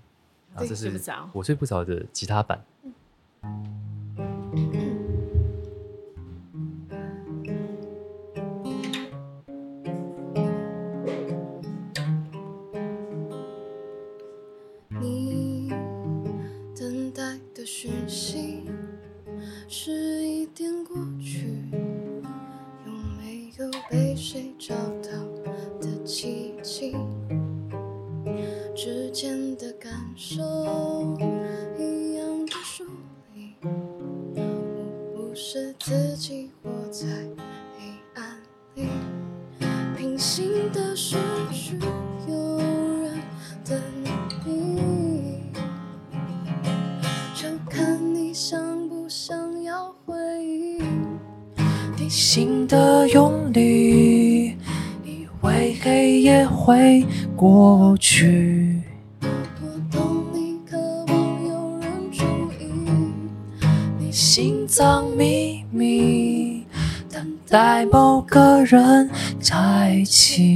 [0.53, 2.63] 然后这是我睡不着的吉他版。
[17.83, 18.63] 晨曦
[19.67, 19.91] 十
[20.25, 20.95] 一点过
[68.73, 69.07] 人
[69.39, 70.52] 在一起。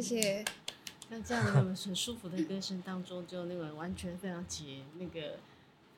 [0.00, 0.44] 谢谢。
[1.10, 5.36] 那这样的很舒服的歌声当中，就那个完全非常解那个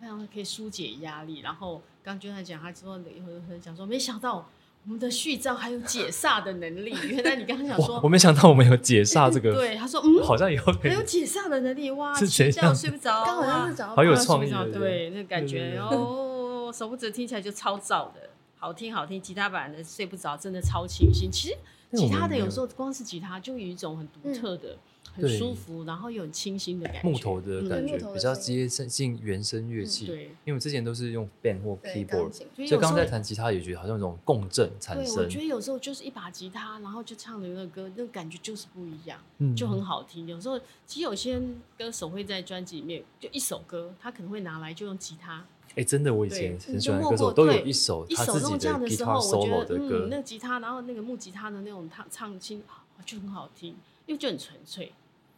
[0.01, 1.41] 非常可以疏解压力。
[1.41, 4.49] 然后刚就在讲他之后，以后讲说，没想到
[4.85, 6.97] 我们的序章还有解煞的能力。
[7.05, 9.53] 原来你刚刚讲说， 我没想到我们有解煞这个。
[9.53, 19.21] 对，他说嗯，好像以后还有解煞的能力哇，是谁这样睡不着，刚好像是好有创意，对，那感觉哦，手不指听起来就超燥的，好听好听。
[19.21, 21.31] 吉他版的睡不着，真的超清新。
[21.31, 21.57] 其实。
[21.93, 24.77] 吉他的有时候光是吉他就有一种很独特的、
[25.15, 27.09] 很舒服，然后又很清新的感觉。
[27.09, 30.07] 木头的感觉比较接近原声乐器。
[30.07, 35.15] 对，因为我之前都是用 band 或 keyboard，所以刚刚在弹吉他也觉得好像有种共振产生。
[35.17, 39.21] 对，我觉得有时候就是一把吉他，然后就唱的那个歌，那个感觉就是不一样，
[39.55, 40.27] 就很好听。
[40.27, 41.41] 有时候其实有些
[41.77, 45.45] 歌手会在专辑里面就一首歌，他可能会拿来就用吉他。
[45.75, 52.63] 哎，真的，我以前很喜欢的歌手都有一首他自己的 guitar solo 的歌，那吉他，然后那个木吉他的那种唱唱清，
[53.07, 53.71] 就很好听，
[54.07, 54.93] 因为就很纯粹，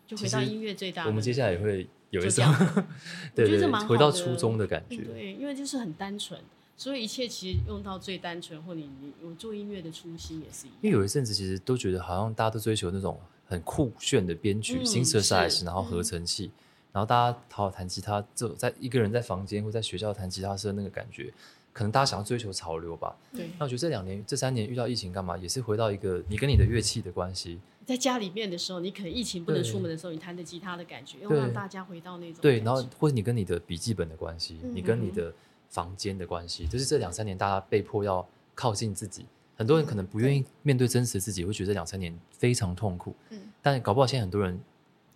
[0.06, 1.06] 就回到音乐最大。
[1.06, 2.42] 我们接下来也会有一首，
[3.34, 4.98] 对对，回到初中的感觉。
[4.98, 6.40] 对，因为就是很单纯，
[6.76, 10.78] 所以一切其实用到最单纯，或你你我做音乐的初心也是一样。
[10.82, 16.50] 因为有一阵子其实都觉得好像大家都追求那种很酷炫的编曲，新色 size，，然后合成器。
[16.94, 21.34] 然后大家好好弹吉他，就在一个人在房间或在学校弹吉他时那个感觉，
[21.72, 23.16] 可能大家想要追求潮流吧。
[23.32, 23.50] 对。
[23.58, 27.58] 那我觉得这两年、这三年遇到疫情干嘛，也是回到一个你跟你的乐器的关系。
[27.84, 32.40] 在家里面的时候，你可能疫情不能出门的时候，你弹着吉他的感觉，又让大家回到那种。
[32.40, 35.34] 对，然后或者你跟你的笔记本的关系，你跟你的
[35.70, 39.26] 房间的关系，就是这两三年大家被迫要靠近自己，
[39.56, 43.12] 很多人可能不愿意面对真实自己，会觉得这两三年非常痛苦。
[43.30, 43.40] 嗯。
[43.60, 44.56] 但搞不好现在很多人。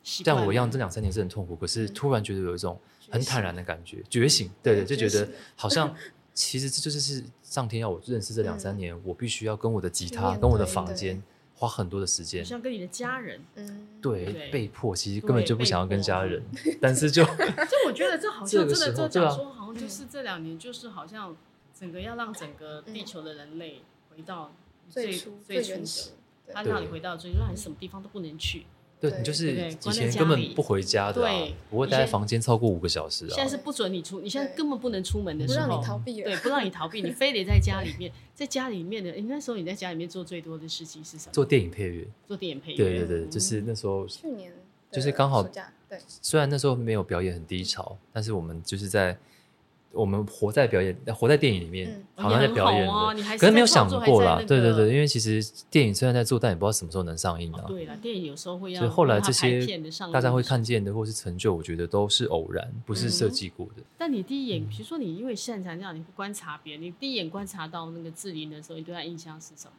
[0.02, 2.78] 像我一样，这两三年是很痛苦，可是突然觉得有一种
[3.10, 5.94] 很坦然的感觉，觉醒，对对，就觉得 好像
[6.32, 11.22] 其实这就是是上天要我认识这两三年，我必须要跟我的吉他、跟我的房间
[11.54, 16.42] 花很多的时间，像跟你的家人，嗯，对，被迫，其实根本就不想要跟家人，
[16.80, 21.36] 但是就， 就我觉得这好像真的，这讲说好像就是这两年，就是好像
[21.78, 24.52] 整个要让整个地球的人类回到
[24.88, 25.74] 最初最初
[26.46, 28.64] 的，他让你回到最初，让你什么地方都不能去。
[29.00, 31.20] 对，你就是以前根本不回家的，
[31.70, 33.32] 不会待在房间超过五个小时啊。
[33.34, 39.12] 现在是不准你出，你现在根本不能出门的时候，不让你逃避，对，不让你逃避，你非得在家里面，在家里面的。
[39.12, 41.32] 你那时候你在家里面做最多的事情是什么？
[41.32, 42.06] 做电影配乐。
[42.26, 42.76] 做电影配乐。
[42.76, 44.06] 对对对，就是那时候。
[44.06, 44.52] 去年。
[44.90, 45.42] 就是刚好。
[45.42, 45.98] 对。
[46.22, 49.16] 虽然那时候没有表演很低潮，但是我们就是在。
[49.92, 54.36] 我们活在表演，活在电影里面，好像在表演的，可是没有想过啦。
[54.46, 57.64] 对对对，因为其实电影虽然在做，但也不知道什么时候能上映啊。
[57.66, 58.78] 对啦，电影有时候会要。
[58.80, 59.66] 所以后来这些
[60.12, 63.82] 大家会看见的，或是成就，我觉得都是偶然，不是设计过的。
[63.96, 69.72] 但你第一眼，比如说你因为擅长这样，你会观察别人，你第一眼观察到那个志玲的时候，你对他印象是什么？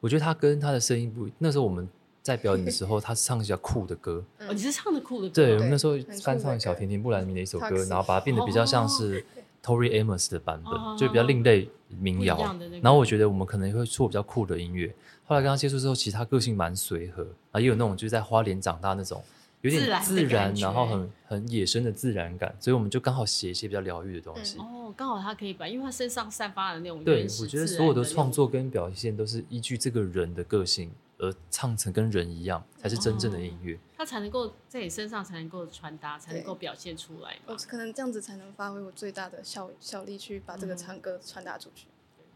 [0.00, 1.88] 我觉得他跟他的声音不，那时候我们
[2.24, 4.24] 在表演的 时候，他是唱比较酷的歌。
[4.48, 5.34] 哦，你是唱的酷的歌。
[5.34, 9.24] 对，我们那时候翻唱小甜甜布兰妮的一首歌，然后把它变得比较像是
[9.62, 12.56] Tori Amos 的版本，就比较另类民谣。
[12.82, 14.92] 然后我觉得我们可能会做比较酷的音乐。
[15.26, 19.22] 后来跟他接触之后，其实他个性蛮随和，啊，也有那种就是在花莲长大那种。
[19.60, 24.58] 有点自然，然后很很野生的自然感，所以我们就刚好写一些比较疗愈的东西。
[24.58, 33.78] 哦，刚好他可以把，因为他身上散发的那种对，我觉得所有的创作跟表现都是依据这个人的个性而唱成跟人一样，才是真正的音乐。
[33.96, 37.36] 他才能够在你身上才能够传达，才能够表现出来。
[37.46, 41.86] 我可能这样子才能发挥我最大的效效力，去把这个唱歌传达出去。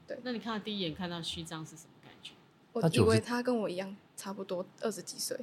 [0.06, 2.32] 对，那你看到第一眼看到虚张是什么感觉？
[2.72, 5.38] 我以为他跟我一样，差不多二十几岁。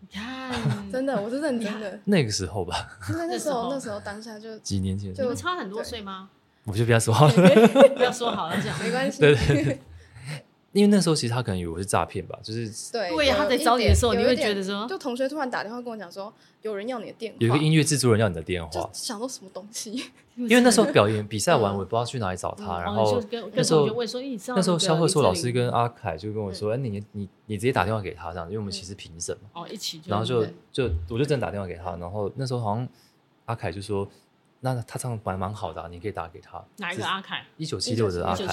[0.00, 0.52] 你看，
[0.92, 1.98] 真的，我是认真的。
[2.04, 6.28] 那个时候吧，因为那时候那时候当下就几年前，你们差很多岁吗？
[6.64, 7.32] 我就不要说好了，
[7.96, 9.20] 不要说好了，这样没关系。
[9.20, 9.80] 对对，
[10.76, 19.92] 因为那时候其实他可能以为我是诈骗吧，就是对对，他在找你的时候，你会觉得说，就同学突然打电话跟我讲说，有人要你的电话，有一个音乐制作人要你的电话，想到什么东西？
[20.36, 22.78] 因为那时候表演比赛完，我也不知道去哪里找他。
[22.82, 23.22] 然后
[23.54, 23.88] 那时候
[24.48, 29.98] 那时候萧贺硕老师跟阿凯就跟我说：“哎，你你你直接打电话给他这样，因为我们其实评审嘛。”哦，一起。
[30.04, 32.86] 然后就就我就真的打电话给他，然后那时候好像
[33.46, 34.06] 阿凯就说。
[34.60, 36.62] 那他唱的蛮蛮好的，啊，你可以打给他。
[36.78, 37.44] 哪一个阿凯？
[37.56, 38.46] 一九七六的阿凯，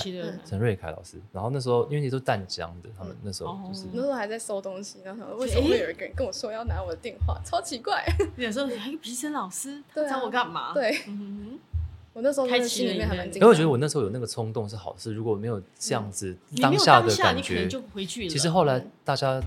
[0.46, 1.18] 陈瑞凯老师。
[1.32, 7.42] 然后那时候因为你都淡江的，他们那时候就是那时候还在收东西，然后为什么会有一个人跟我说要拿我的电话？
[7.44, 8.06] 超奇怪。
[8.38, 10.74] 有时候还有评审老师找我干嘛？
[10.74, 10.96] 对，
[12.14, 13.26] 我那时候开心里面还蛮。
[13.34, 18.30] 因为我觉得我那时候有那个冲动是好事，如果没有这样子当下的感觉，就回去了。
[18.30, 19.42] 其实后来大家。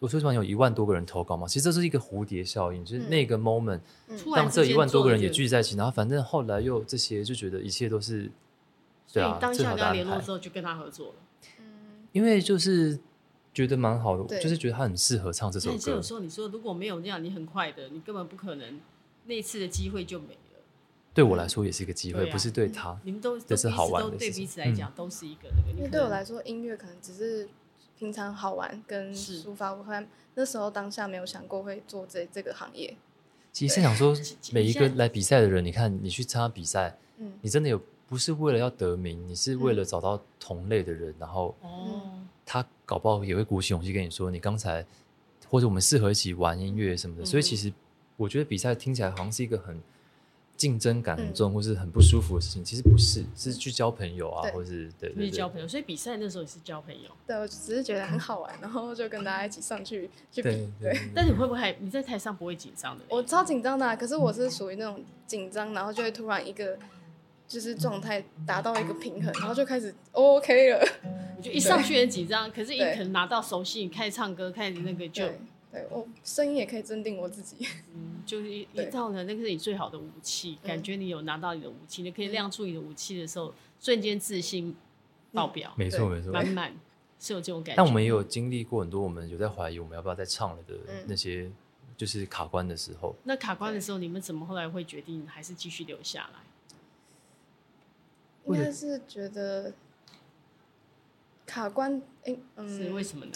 [0.00, 3.80] 我说实话，有一万多个人投稿嘛，其实这是一个蝴蝶效应，就是那个 moment，
[4.32, 8.30] 让这一万多个人也聚在一起，然后反正后来又这些，就觉得一切都是，
[9.12, 11.14] 对啊，当下跟他联络之后就跟他合作了，
[12.12, 12.96] 因为就是
[13.52, 15.90] 觉得蛮好的，就是觉得他很适合唱这首歌。
[15.90, 18.80] 有时候你说如果没有那样，你很快的，你根本不可能
[19.24, 20.60] 那次的机会就没了。
[21.12, 25.76] 对我来说也是一个机会，不是对他，你们都这是好玩的，对彼此来讲都是一个那个。
[25.76, 27.48] 因为对我来说，音乐可能只是。
[27.98, 32.96] 平常好玩跟抒发，我看那时候当下没有想过会做这这个行业。
[33.52, 34.14] 其实是想说，
[34.52, 44.86] 每一个来比赛的人，你看你去参加比赛，嗯，你真的有不是为了要得名，你是为了找到同类的人，然后，哦，他搞不好也会鼓起勇气跟你说，你刚才
[45.48, 47.24] 或者我们适合一起玩音乐什么的。
[47.24, 47.72] 所以其实
[48.16, 49.80] 我觉得比赛听起来好像是一个很。
[50.58, 55.68] 竞争感很重，或是很不舒服的事情，其实不是，是去交朋友啊，或是对对交朋友。
[55.68, 57.08] 所以比赛那时候也是交朋友。
[57.26, 60.68] 对，我只是觉得很好玩，然后就跟大家一起上去去比。
[60.80, 60.92] 对。
[61.14, 63.04] 但是你会不会你在台上不会紧张的？
[63.08, 66.76] 我超紧张的，可是我是属于那种紧张，然后就会突然一个
[67.46, 70.84] 就是状态达到一个平衡，然后就开始 OK 了。
[71.40, 75.24] 就一上去很紧张，可是一可能拿到熟悉，开始唱歌，开始那个就。
[75.70, 77.66] 对，我声音也可以镇定我自己。
[77.94, 84.74] 嗯，就是一到了那个是你最好的武器，感觉你有拿到你的武器，你可以亮出你的武器的时候，瞬间自信
[85.32, 85.72] 爆表。
[85.76, 86.74] 没错，没错，满满
[87.20, 87.76] 是有这种感觉。
[87.76, 90.74] 但我们也有经历过很多，我们有在怀疑我们要不要再唱了的
[91.06, 91.50] 那些，
[91.96, 93.14] 就是卡关的时候。
[93.24, 96.40] 那卡关的时候，你们怎么后来会决定还是继续留下来？
[98.46, 99.74] 应该是觉得
[101.44, 103.32] 卡关，哎，嗯，是为什么呢？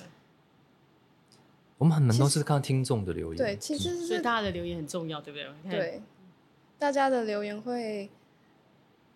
[1.83, 5.69] 我们很难都是看听众的留言，对，其实是大家的留言很重要，对不对？
[5.69, 6.03] 对，
[6.79, 8.09] 大家的留言会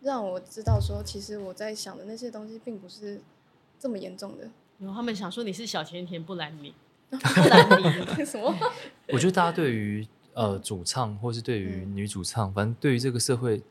[0.01, 3.21] 让我知道说，其实我在想的那些东西并不是
[3.79, 4.51] 这么严重的。
[4.81, 6.75] 然后他们想说你是小甜甜布兰妮，
[7.09, 7.17] 布
[7.49, 7.81] 兰
[8.19, 8.53] 妮什么？
[9.13, 10.05] 我觉得大家对于
[10.35, 13.63] 呃主唱，或是对于女主唱，反正对于这个社会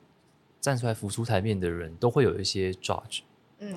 [0.61, 3.23] 站出来浮出台面的人，都会有一些 judge。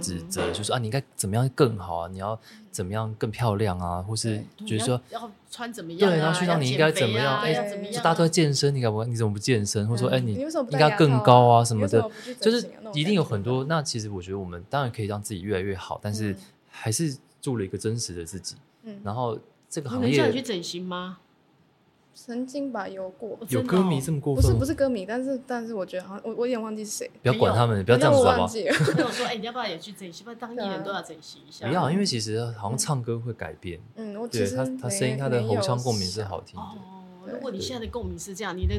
[0.01, 2.09] 指责就是啊，你应该怎么样更好啊？
[2.09, 2.39] 你要
[2.70, 4.03] 怎么样更漂亮啊？
[4.03, 6.11] 或是就是说要穿怎么样？
[6.11, 7.41] 对，然后去让你应该怎么样？
[7.41, 7.55] 哎，
[7.91, 9.05] 就大家都在健身，你干嘛？
[9.05, 9.87] 你怎么不健身？
[9.87, 12.11] 或者说，哎，你应该更高啊什么的？
[12.41, 13.64] 就是一定有很多。
[13.64, 16.37] 那其实我觉得我们当然可以让自己越来越好，但是
[16.68, 18.57] 还是做了一个真实的自己。
[18.83, 19.39] 嗯，然后
[19.70, 21.18] 这个行业，你想去整形吗？
[22.27, 24.43] 曾经吧，有过有歌迷这么过分？
[24.43, 27.09] 不是不是歌迷，但是但是我觉得好像我我有点忘记是谁。
[27.23, 28.49] 不要管他们，不要这样子好不好？
[28.49, 30.25] 跟我说，哎，你要不要也去整形？
[30.25, 31.66] 不要当艺人都要整形一下。
[31.69, 33.81] 不要，因为其实好像唱歌会改变。
[33.95, 36.66] 嗯，我其实他他声音他的喉腔共鸣是好听的。
[36.66, 38.75] 哦，如果你现在的共鸣是这样，你的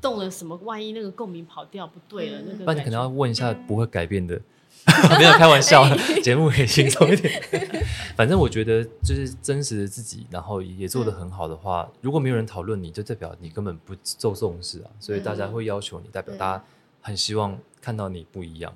[0.00, 0.54] 动了什么？
[0.62, 2.64] 万一那个共鸣跑掉不对了，那个。
[2.66, 4.38] 那你可能要问一下不会改变的。
[5.18, 5.84] 没有开玩笑，
[6.22, 7.42] 节目可以轻松一点。
[8.16, 14.90] 反正我觉得，就是真实的自己，然后也做得很好的话，如果没有人讨论你，就代表你根本不受重视啊。
[14.98, 16.64] 所以大家会要求你，代表大家
[17.02, 18.72] 很希望看到你不一样。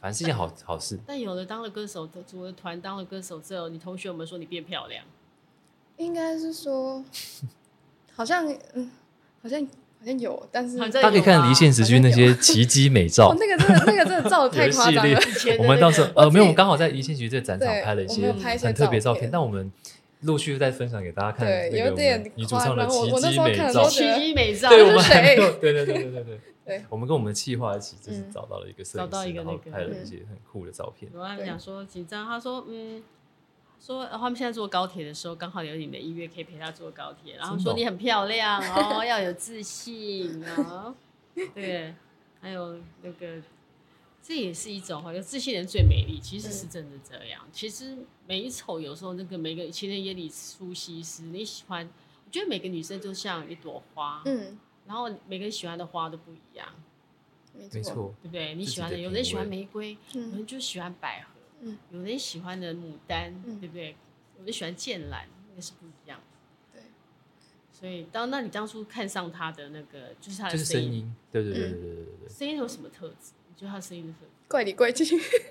[0.00, 0.98] 反正是件好好事。
[1.06, 5.04] 但有的当了歌手，组了团当了歌手之后，你同学有没有说你变漂亮？
[5.98, 7.04] 应该是说，
[8.14, 8.44] 好像
[8.74, 8.90] 嗯，
[9.42, 9.64] 好像
[10.02, 13.30] 好像有，但是大家可以看离线时区那些奇迹美照。
[13.30, 15.20] 哦，那个真的那个真的照的太夸张了。
[15.58, 19.70] 我们到时候呃没有，我们刚好在离线时区这个展场拍了一些很特别照片，但我们。
[20.22, 31.10] 陆续再分享给大家看，对，有点女主唱的奇迹美照，奇迹美照，对，我们还没有， 对对对对对对，我们跟我们的企划一起，就是找到了一个摄影师，找到一个那个，拍了一些很酷的照片。
[31.12, 33.02] 我还讲说紧张，他说嗯，
[33.84, 40.94] 说他们现在坐高铁的时候，刚好有你的音乐可以陪他坐高铁，然后说你很漂亮哦，要有自信哦，
[41.52, 41.92] 对，
[42.40, 43.42] 还有那个。
[44.24, 47.42] 这也是一种哈，有自信人最美丽，其实是真的这样。
[47.44, 51.84] 嗯、其实美丑有时候那个每个情人眼里出西施，你喜欢，
[52.24, 54.56] 我觉得每个女生就像一朵花，嗯，
[54.86, 56.68] 然后每个人喜欢的花都不一样，
[57.52, 58.54] 没错，对不对？
[58.54, 61.31] 你喜欢的，有人喜欢玫瑰，嗯、有人就喜欢百合，
[61.64, 63.96] 嗯，有人喜欢的牡丹，嗯、对不对？
[64.38, 66.18] 有人喜欢剑兰，那是不一样。
[66.72, 66.82] 对，
[67.72, 73.32] 所以当那你当初看上他的那个，就是他的声音，对对对对对对对，声音有什么特质？
[73.54, 74.14] 就他声音的
[74.48, 75.04] 怪里怪气。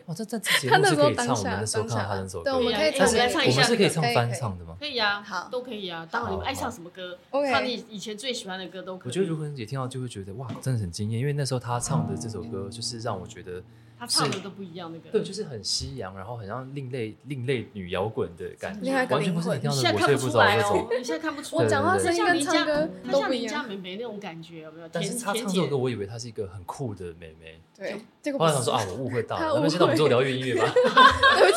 [0.06, 4.76] 哇，这这节目是可以唱，我们那时候看他那首歌，对，我们可以唱，我们唱一下，我们是可以唱翻唱的吗？
[4.78, 6.06] 可以啊，好，都可以啊。
[6.12, 9.08] 当然你们爱唱什么歌，唱你以前最喜欢的歌都可以。
[9.08, 13.64] 我觉得如果姐听到就会觉得哇，真的很惊艳，因为那时候他唱的这首歌就是让我觉得。
[14.02, 19.94] 他唱的都不一样，那个对，就是很西洋，然后很像另类另类女摇滚的感觉，完全不是你听到的。
[19.94, 20.88] 我睡不着那种。
[20.90, 23.54] 你现在看不出来，我讲话声音跟唱歌都不一样。
[23.54, 24.90] 像美眉那种感觉有没有？
[24.92, 27.62] 但是他唱这首歌，我以为她是一个很酷的美眉。
[27.78, 28.40] 对，这个。
[28.40, 29.54] 后来想说啊，我误会到了。
[29.54, 30.74] 那么现在我们做疗 愈音乐吧，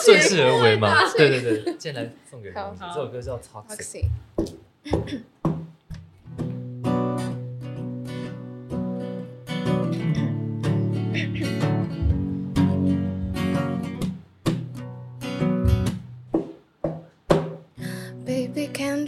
[0.05, 0.93] 顺势而为嘛。
[1.17, 2.77] 对对对，接下来送给他们。
[2.79, 4.05] 这首歌叫《Toxic》。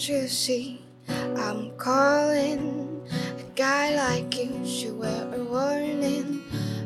[0.08, 6.44] You see I'm calling a guy like you should wear a warning.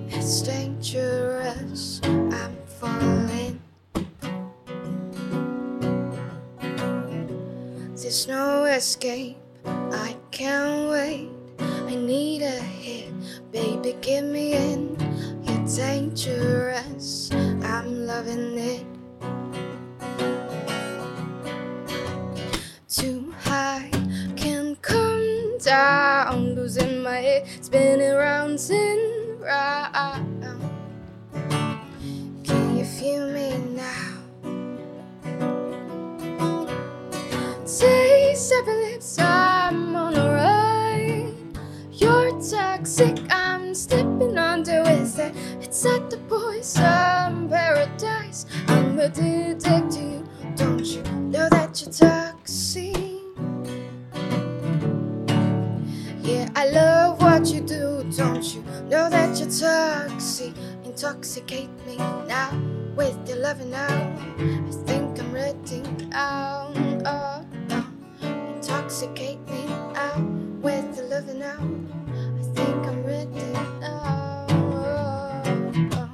[0.09, 2.01] It's dangerous.
[2.03, 3.61] I'm falling.
[7.95, 9.37] There's no escape.
[9.67, 11.29] I can't wait.
[11.59, 13.13] I need a hit.
[13.53, 14.97] Baby, give me in.
[15.45, 17.31] You're dangerous.
[17.35, 19.00] I'm loving it.
[27.71, 30.61] Spinning round and round.
[32.43, 34.17] Can you feel me now?
[37.65, 41.33] Taste every lips, I'm on a ride.
[41.93, 45.33] You're toxic, I'm stepping under with it.
[45.61, 48.47] It's at the poison paradise.
[48.67, 50.29] I'm addicted to you.
[50.57, 53.10] Don't you know that you're toxic?
[57.50, 60.54] you do, don't you know that you're toxic?
[60.84, 61.98] Intoxicate me
[62.28, 62.52] now
[62.96, 64.16] with your loving now.
[64.38, 66.72] I think I'm ready now.
[67.06, 67.88] Oh, oh.
[68.56, 70.20] Intoxicate me now
[70.62, 71.60] with your loving now.
[71.60, 74.48] I think I'm ready now.
[74.50, 74.94] Oh,
[75.94, 76.10] oh.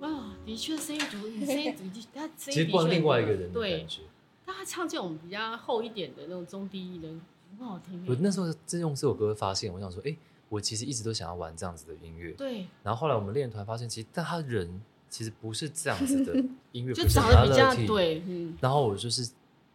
[0.00, 1.82] 哦，的确声音独，声音独，
[2.14, 4.02] 他声音其实换另外一个人的感觉。
[4.44, 7.08] 那他唱这种比较厚一点的那种中低音的，
[7.57, 8.05] 很好听。
[8.07, 10.17] 我那时候真用这首歌发现，我想说，哎、欸，
[10.49, 12.31] 我其实一直都想要玩这样子的音乐。
[12.33, 12.67] 对。
[12.83, 16.33] 然后后来我们练团发现，其实但他人其实不是这样子的
[16.71, 18.21] 音乐，就长得比较对。
[18.27, 18.57] 嗯。
[18.59, 19.29] 然后我就是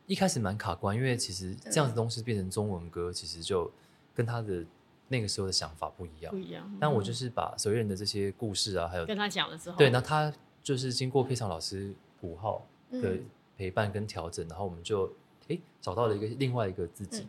[0.07, 3.70] 一开始蛮卡关，因为其实这样子东西变成中文歌，其实就
[4.14, 4.64] 跟他的
[5.09, 6.33] 那个时候的想法不一样。
[6.33, 6.64] 不一样。
[6.68, 13.14] 嗯、但我就是把所有人的这些故事啊，还有跟他讲了之后，对，那他就是经过配唱老师五号的。
[13.14, 15.12] 嗯陪伴跟调整，然后我们就
[15.47, 17.20] 哎找到了一个另外一个自己。
[17.20, 17.29] 嗯，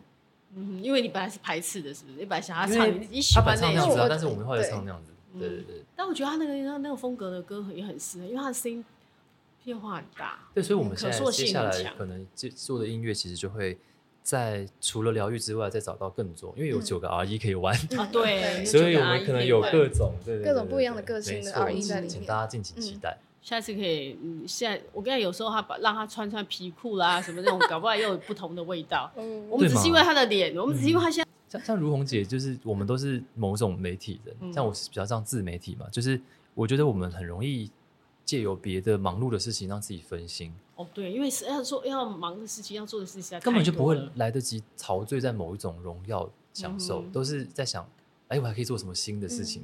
[0.80, 2.18] 因为你本来是排斥的，是不是？
[2.18, 5.10] 你本来想要唱你喜欢那样子，但是我们后来唱那样子。
[5.38, 5.82] 对对对。
[5.96, 8.84] 但我觉得他那个那个风格的歌也很适合，因为他的声音
[9.64, 10.38] 变化很大。
[10.54, 13.76] 对，所以我们现在接下来可能做的音乐，其实就会
[14.22, 18.08] 在除了疗愈之外，再找到更多，因为有九个 R 一可以玩啊。
[18.12, 23.18] 对，所以我们可能有各种对各种不一样的个性的 R 一在里面，请大家敬请期待。
[23.44, 29.12] 下次可以，嗯，现在我跟你有时候他把让他穿穿皮裤啦，什么那种，搞不好又有不同的味道。
[29.16, 36.18] 嗯，我们只是因为他的脸，我们只是因为他现在像像如红姐，就是我们都是某种媒体人，像我是比较像自媒体嘛，就是
[36.54, 37.70] 我觉得我们很容易
[38.24, 40.50] 借由别的忙碌的事情让自己分心。
[40.76, 47.86] 哦，对，因为是要做要忙的事情，要做的事情根本就不会来得及陶醉在某一种荣耀享受，都是在想，
[48.28, 49.62] 哎，我还可以做什么新的事情。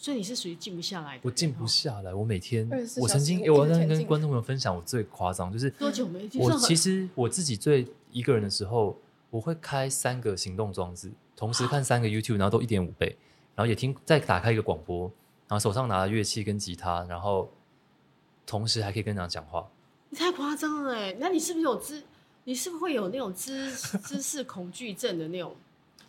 [0.00, 1.22] 所以你是属于静不下来的。
[1.24, 2.70] 我静不下来，我每天，
[3.00, 6.30] 我曾经，我在跟观众朋友分享，我最夸张就是多久没？
[6.38, 8.96] 我其实我自己最一个人的时候，
[9.28, 13.16] 我会开三个行动装置，同时看三个 YouTube，然后都一点五倍，
[13.56, 15.10] 然后也听，再打开一个广播，
[15.48, 17.50] 然后手上拿着乐器跟吉他，然后
[18.46, 19.68] 同时还可以跟人家讲话。
[20.10, 21.16] 你太夸张了哎！
[21.18, 22.04] 那你是不是有知？
[22.44, 23.74] 你是不是会有那种知
[24.06, 25.56] 知识恐惧症的那种？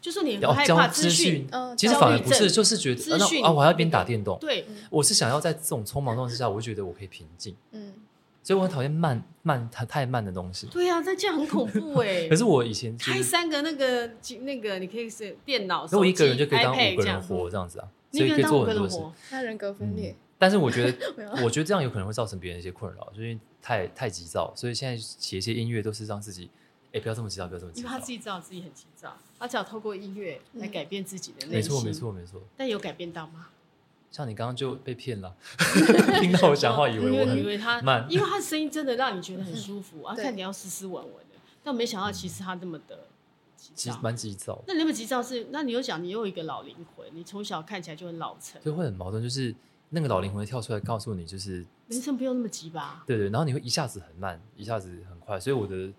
[0.02, 1.48] 就是你很害怕资讯，
[1.78, 4.38] 其实反而不是，就是觉得资讯啊，我还要边打电动。
[4.40, 7.54] 对，我是想要在这种匆忙状态之下，我会觉得我可以平静。
[7.72, 7.94] 嗯，
[8.42, 10.68] 所以我很讨厌慢慢太太慢的东西。
[10.68, 12.28] 对啊，这样很恐怖哎。
[12.32, 14.10] 可是我以前开三个那个
[14.42, 18.98] 那个，你可以是电脑，那我一个人就可以当五个人活这样子啊，所以可以做很多事。
[19.30, 20.16] 他人格分裂。
[20.38, 20.98] 但是我觉得，
[21.44, 26.50] 我觉得这样有可能会造成别人一些困扰，就是太太急躁，所以现在写一些音乐都是让自己。
[26.92, 27.88] 哎，不要这么急躁，不要这么急躁。
[27.88, 31.72] 因为他自己知道自己很急躁，他只要透过音乐来改变自己的内心。
[31.72, 32.42] 没错，没错，没错。
[32.58, 33.50] 但有改变到吗？
[34.12, 35.36] 像你刚刚就被骗了，
[36.20, 43.06] 听到我讲话以为我很以为他慢，因为他的声音真的让你觉得很舒服啊，看你要斯斯文文的，但没想到其实他那么的
[43.56, 44.60] 急，蛮急躁。
[44.66, 45.46] 那那么急躁是？
[45.52, 49.54] 那你又讲你又有一个老灵魂，你从小看起来就很老成，所以会很矛盾，就是
[49.90, 53.04] 那个老灵魂跳出来告诉你，就是人生不用那么急吧？
[53.06, 55.94] 对对，然后你会一下子很慢，一下子很快，所以我的。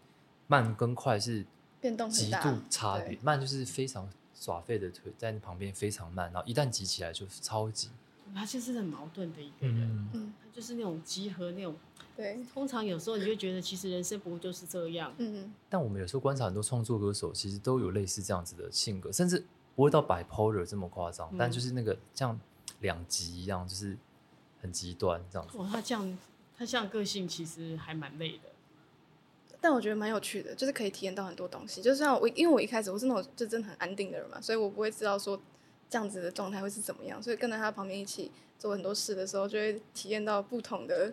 [0.50, 1.46] 慢跟快是
[1.80, 7.88] 变动极度差别，慢就是非常耍废的腿在你旁边非常慢，然后一旦急起来就超级。
[8.34, 11.76] 他就是很矛盾的一个人，嗯，他就是那种集合那种。
[12.16, 15.52] 对，通常有时候你就觉得其实人生不就是这样，嗯。
[15.68, 19.44] 但我们有时候观察很多创作歌手，其实都有类似这样子的性格，甚至
[19.76, 22.38] 不会到 bipolar 这么夸张，但就是那个像
[22.80, 23.96] 两极一样，就是
[24.60, 25.56] 很极端这样子。
[25.58, 26.18] 哇，他这样，
[26.58, 28.49] 他这样个性其实还蛮累的。
[29.60, 31.82] 但我觉得蛮有趣的，就是可以体验到很多东西。
[31.82, 35.38] 就像我，因为我一开始我是那种就真的很安定的人嘛，所以我不会知道说
[35.88, 37.22] 这样子的状态会是怎么样。
[37.22, 41.12] 所以跟在他旁边一起做很多事的时候，就会体验到不同的，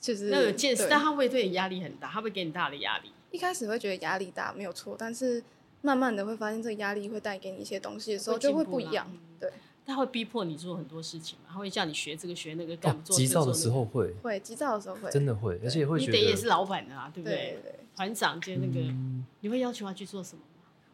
[0.00, 0.86] 就是那有见识。
[0.90, 3.12] 但他会对你压力很大，他会给你大的压力。
[3.30, 5.42] 一开始会觉得压力大没有错，但是
[5.82, 9.10] 慢慢的会发现这个压力会带给你一些东西的时候，就会不一样。
[9.38, 9.52] 对。
[9.86, 11.50] 他会逼迫你做很多事情嘛？
[11.52, 13.16] 他会叫你学这个学那个，干做。
[13.16, 17.58] 急躁的时候会，会急躁的时候会，真的会，而且会觉得你得也是老板的啊，对不对？
[17.94, 18.94] 团长兼那个，
[19.40, 20.42] 你会要求他去做什么？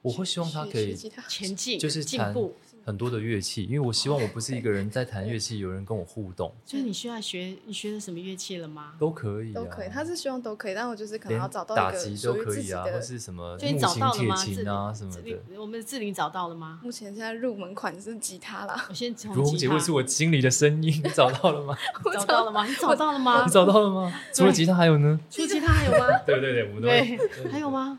[0.02, 0.94] 我会希望他可以
[1.28, 2.54] 前进，就是进步。
[2.84, 6.52] 很多的乐器，因为我希望我不是一个人在弹乐器，有人跟我互动。
[6.66, 8.94] 就是你需要学，你学的什么乐器了吗？
[8.98, 9.88] 都可以，都可以。
[9.88, 13.78] 他是希望都可以，但我就是可能要找到打击都可以啊，或是什么木琴、
[14.12, 15.40] 铁琴啊什么的。
[15.58, 16.80] 我们的志玲找到了吗？
[16.82, 18.86] 目前现在入门款是吉他啦。
[18.88, 21.76] 我先从如姐会是我心里的声音， 找到了吗？
[22.12, 22.66] 找到了吗？
[22.66, 23.44] 你找到了吗？
[23.44, 24.12] 你找到了吗？
[24.32, 25.20] 除了吉他还有呢？
[25.30, 26.18] 除了吉他还有吗？
[26.26, 27.98] 对对对，我们都还有吗？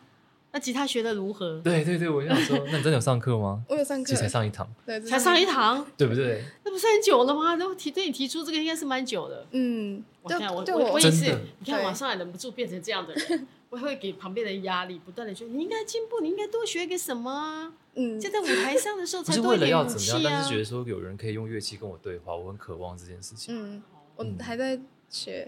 [0.53, 1.59] 那吉他学的如何？
[1.63, 3.63] 对对对，我想说，那你真的有上课吗？
[3.67, 6.43] 我有上课，这才上一堂，对，才上一堂，对不对？
[6.63, 7.57] 那不是很久了吗？
[7.57, 9.47] 都提对你提出这个应该是蛮久的。
[9.49, 17.73] 嗯，我看我我我也是，你看网上还忍不住变成这样的人， 我会给旁边人压力，不断的说你应该进步，你应该多学个什么啊？
[17.95, 20.21] 嗯，就在舞台上的时候才多一点武器啊。
[20.23, 23.55] 但是觉得说有人可以用乐器跟我对话，我很渴望这件事情。
[23.57, 23.81] 嗯，
[24.15, 24.79] 我还在。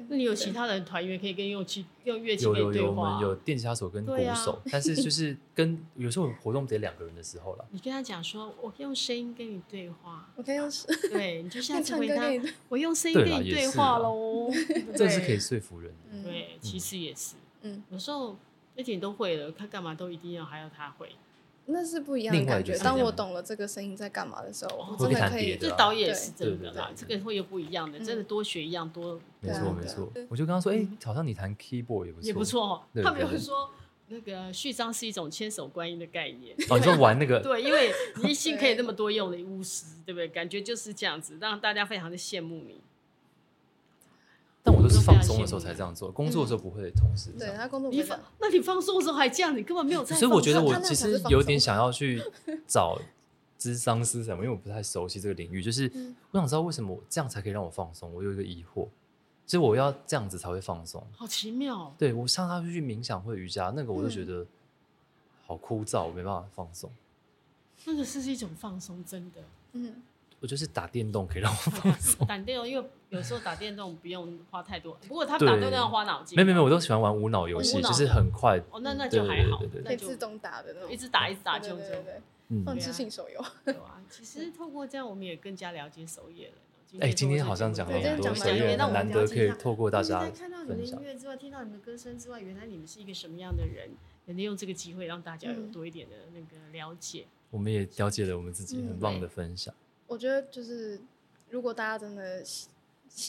[0.07, 2.81] 那你有其他的团员可以跟用器用乐器可以对话？
[2.81, 7.65] 有有有，我们有电吉他手跟鼓手， 但是就是跟有时候活动得两个人的时候了。
[7.71, 10.69] 你跟他讲说，我可以用声音跟你对话， 我可以用
[11.11, 12.21] 对，你就 下次回答，
[12.69, 14.51] 我用声音跟你对话喽。
[14.95, 16.23] 这是可以说服人的。
[16.23, 17.35] 对，其实也是。
[17.63, 18.37] 嗯，有时候
[18.77, 21.09] 而且你都会了，他干嘛都一定要还要他会。
[21.67, 22.77] 那是不一样的感觉。
[22.77, 25.57] 当我懂了这个声音在干嘛的时候，我真的可以。
[25.57, 29.19] 这导演是真的啦，这个会有不一样的，真的多学一样多。
[29.41, 32.27] 没错没错，我就跟他说，哎，好像你弹 keyboard 也不错。
[32.27, 33.69] 也不错，他没有说
[34.07, 36.55] 那个序章是一种千手观音的概念。
[36.69, 37.39] 哦，你说玩那个？
[37.43, 37.91] 对，因为
[38.21, 40.27] 你一心可以那么多用的巫师，对不对？
[40.27, 42.79] 感觉就是这样子，让大家非常的羡慕你。
[44.65, 47.29] 但我都是放松的时候才这样做，工作的时候不会同时。
[47.37, 50.15] 对他工作，你放，那你放松的时候还这样，你根本没有在。
[50.15, 52.19] 所以我觉得我其实有点想要 去
[52.65, 52.99] 找
[53.59, 55.61] 智商师什么，因为我不太熟悉这个领域。
[55.61, 55.83] 就是
[56.31, 58.11] 我想知道为什么我这样才可以让我放松。
[58.11, 58.87] 我有一个疑惑，
[59.45, 61.05] 其实我要这样子才会放松。
[61.15, 61.93] 好奇妙。
[61.95, 64.43] 对，我上他去冥想或瑜伽，那个我就觉得
[65.45, 66.91] 好枯燥，我没办法放松。
[67.85, 69.41] 那个是一种放松，真的。
[69.73, 70.01] 嗯。
[70.39, 72.25] 我就是打电动可以让我放松。
[72.27, 76.35] 打电动，因为有时候打电动不用花太多，不过他打电动要花脑筋。
[76.35, 78.57] 没没没，我都喜欢玩无脑游戏，就是很快。
[78.71, 81.83] 哦，那那就还好，可以自动打的那种，一直打一直打就就。
[82.63, 83.43] 放置性手游。
[83.63, 86.53] 对啊，其实透过这样，我们也更加了解守夜了。
[86.99, 93.89] 哎，今天好像讲了很多守夜，难得可以透过大家看到你的音乐之外，听到你的歌声之外，原来你们是一个什么样的人？
[94.27, 97.25] 也利用这个机会让大家有多一点的那个了解。
[97.49, 99.73] 我们也了解了我们自己，很棒的分享。
[100.07, 100.99] 我觉得就是
[101.49, 102.43] 如果大家真的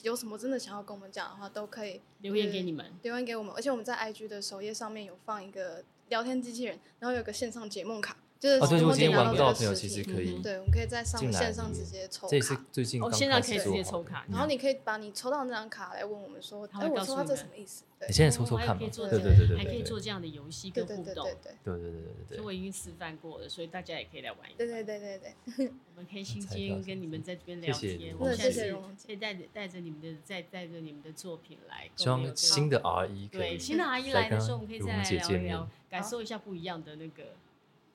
[0.02, 3.54] 有什么真的想要跟我们讲的话，都可以留言给你们，留言给我们。
[3.54, 8.16] 而且我们在 IG 的首页上面有放一个聊天机器人，然后有个线上解梦卡。
[8.38, 12.30] 就是哦，对，我今天玩不到的朋友其实可以，对，我们可以在上线上直接抽卡。
[12.30, 17.84] 这是最近哦，现在可以直接抽卡，然后你可以把你抽到那张卡来问我们说，哎，我说他这什么意思？
[18.06, 22.36] 你现在抽抽看嘛，对对对对对，还可以做这样的游戏跟互动，对对对对对对对。
[22.36, 24.58] 所以我已经示范过了，所以大家也可以来玩一玩。
[24.58, 25.18] 对对对对
[25.56, 25.72] 对。
[25.94, 28.70] 我们开心今天跟你们在这边聊天，我们下次
[29.06, 31.88] 可以带着带着你们的再带着你们的作品来。
[31.96, 37.34] 希望新的 R 一对新的 R 一来的时候，我们可以再来聊一聊，感受一下不一样的那个。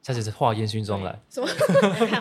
[0.02, 1.48] 下次是化烟熏妆来，什么？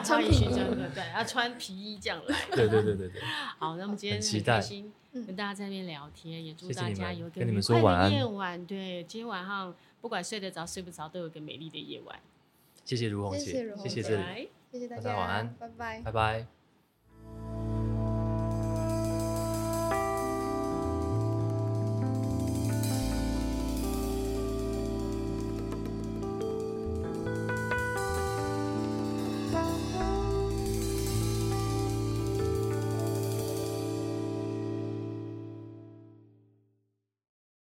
[0.05, 2.37] 穿皮衣这样对，要穿皮衣这样来。
[2.53, 3.22] 对对对对对。
[3.59, 8.66] 好，那么今天很开心跟大家在那边聊天，也祝大家有一个愉快的夜晚。
[8.66, 12.18] 对，今天晚上不管睡得着睡不着，都有一个美丽的夜晚。
[12.85, 16.59] 谢谢如红姐，谢谢如红姐，谢谢大家，晚安，拜拜，拜拜。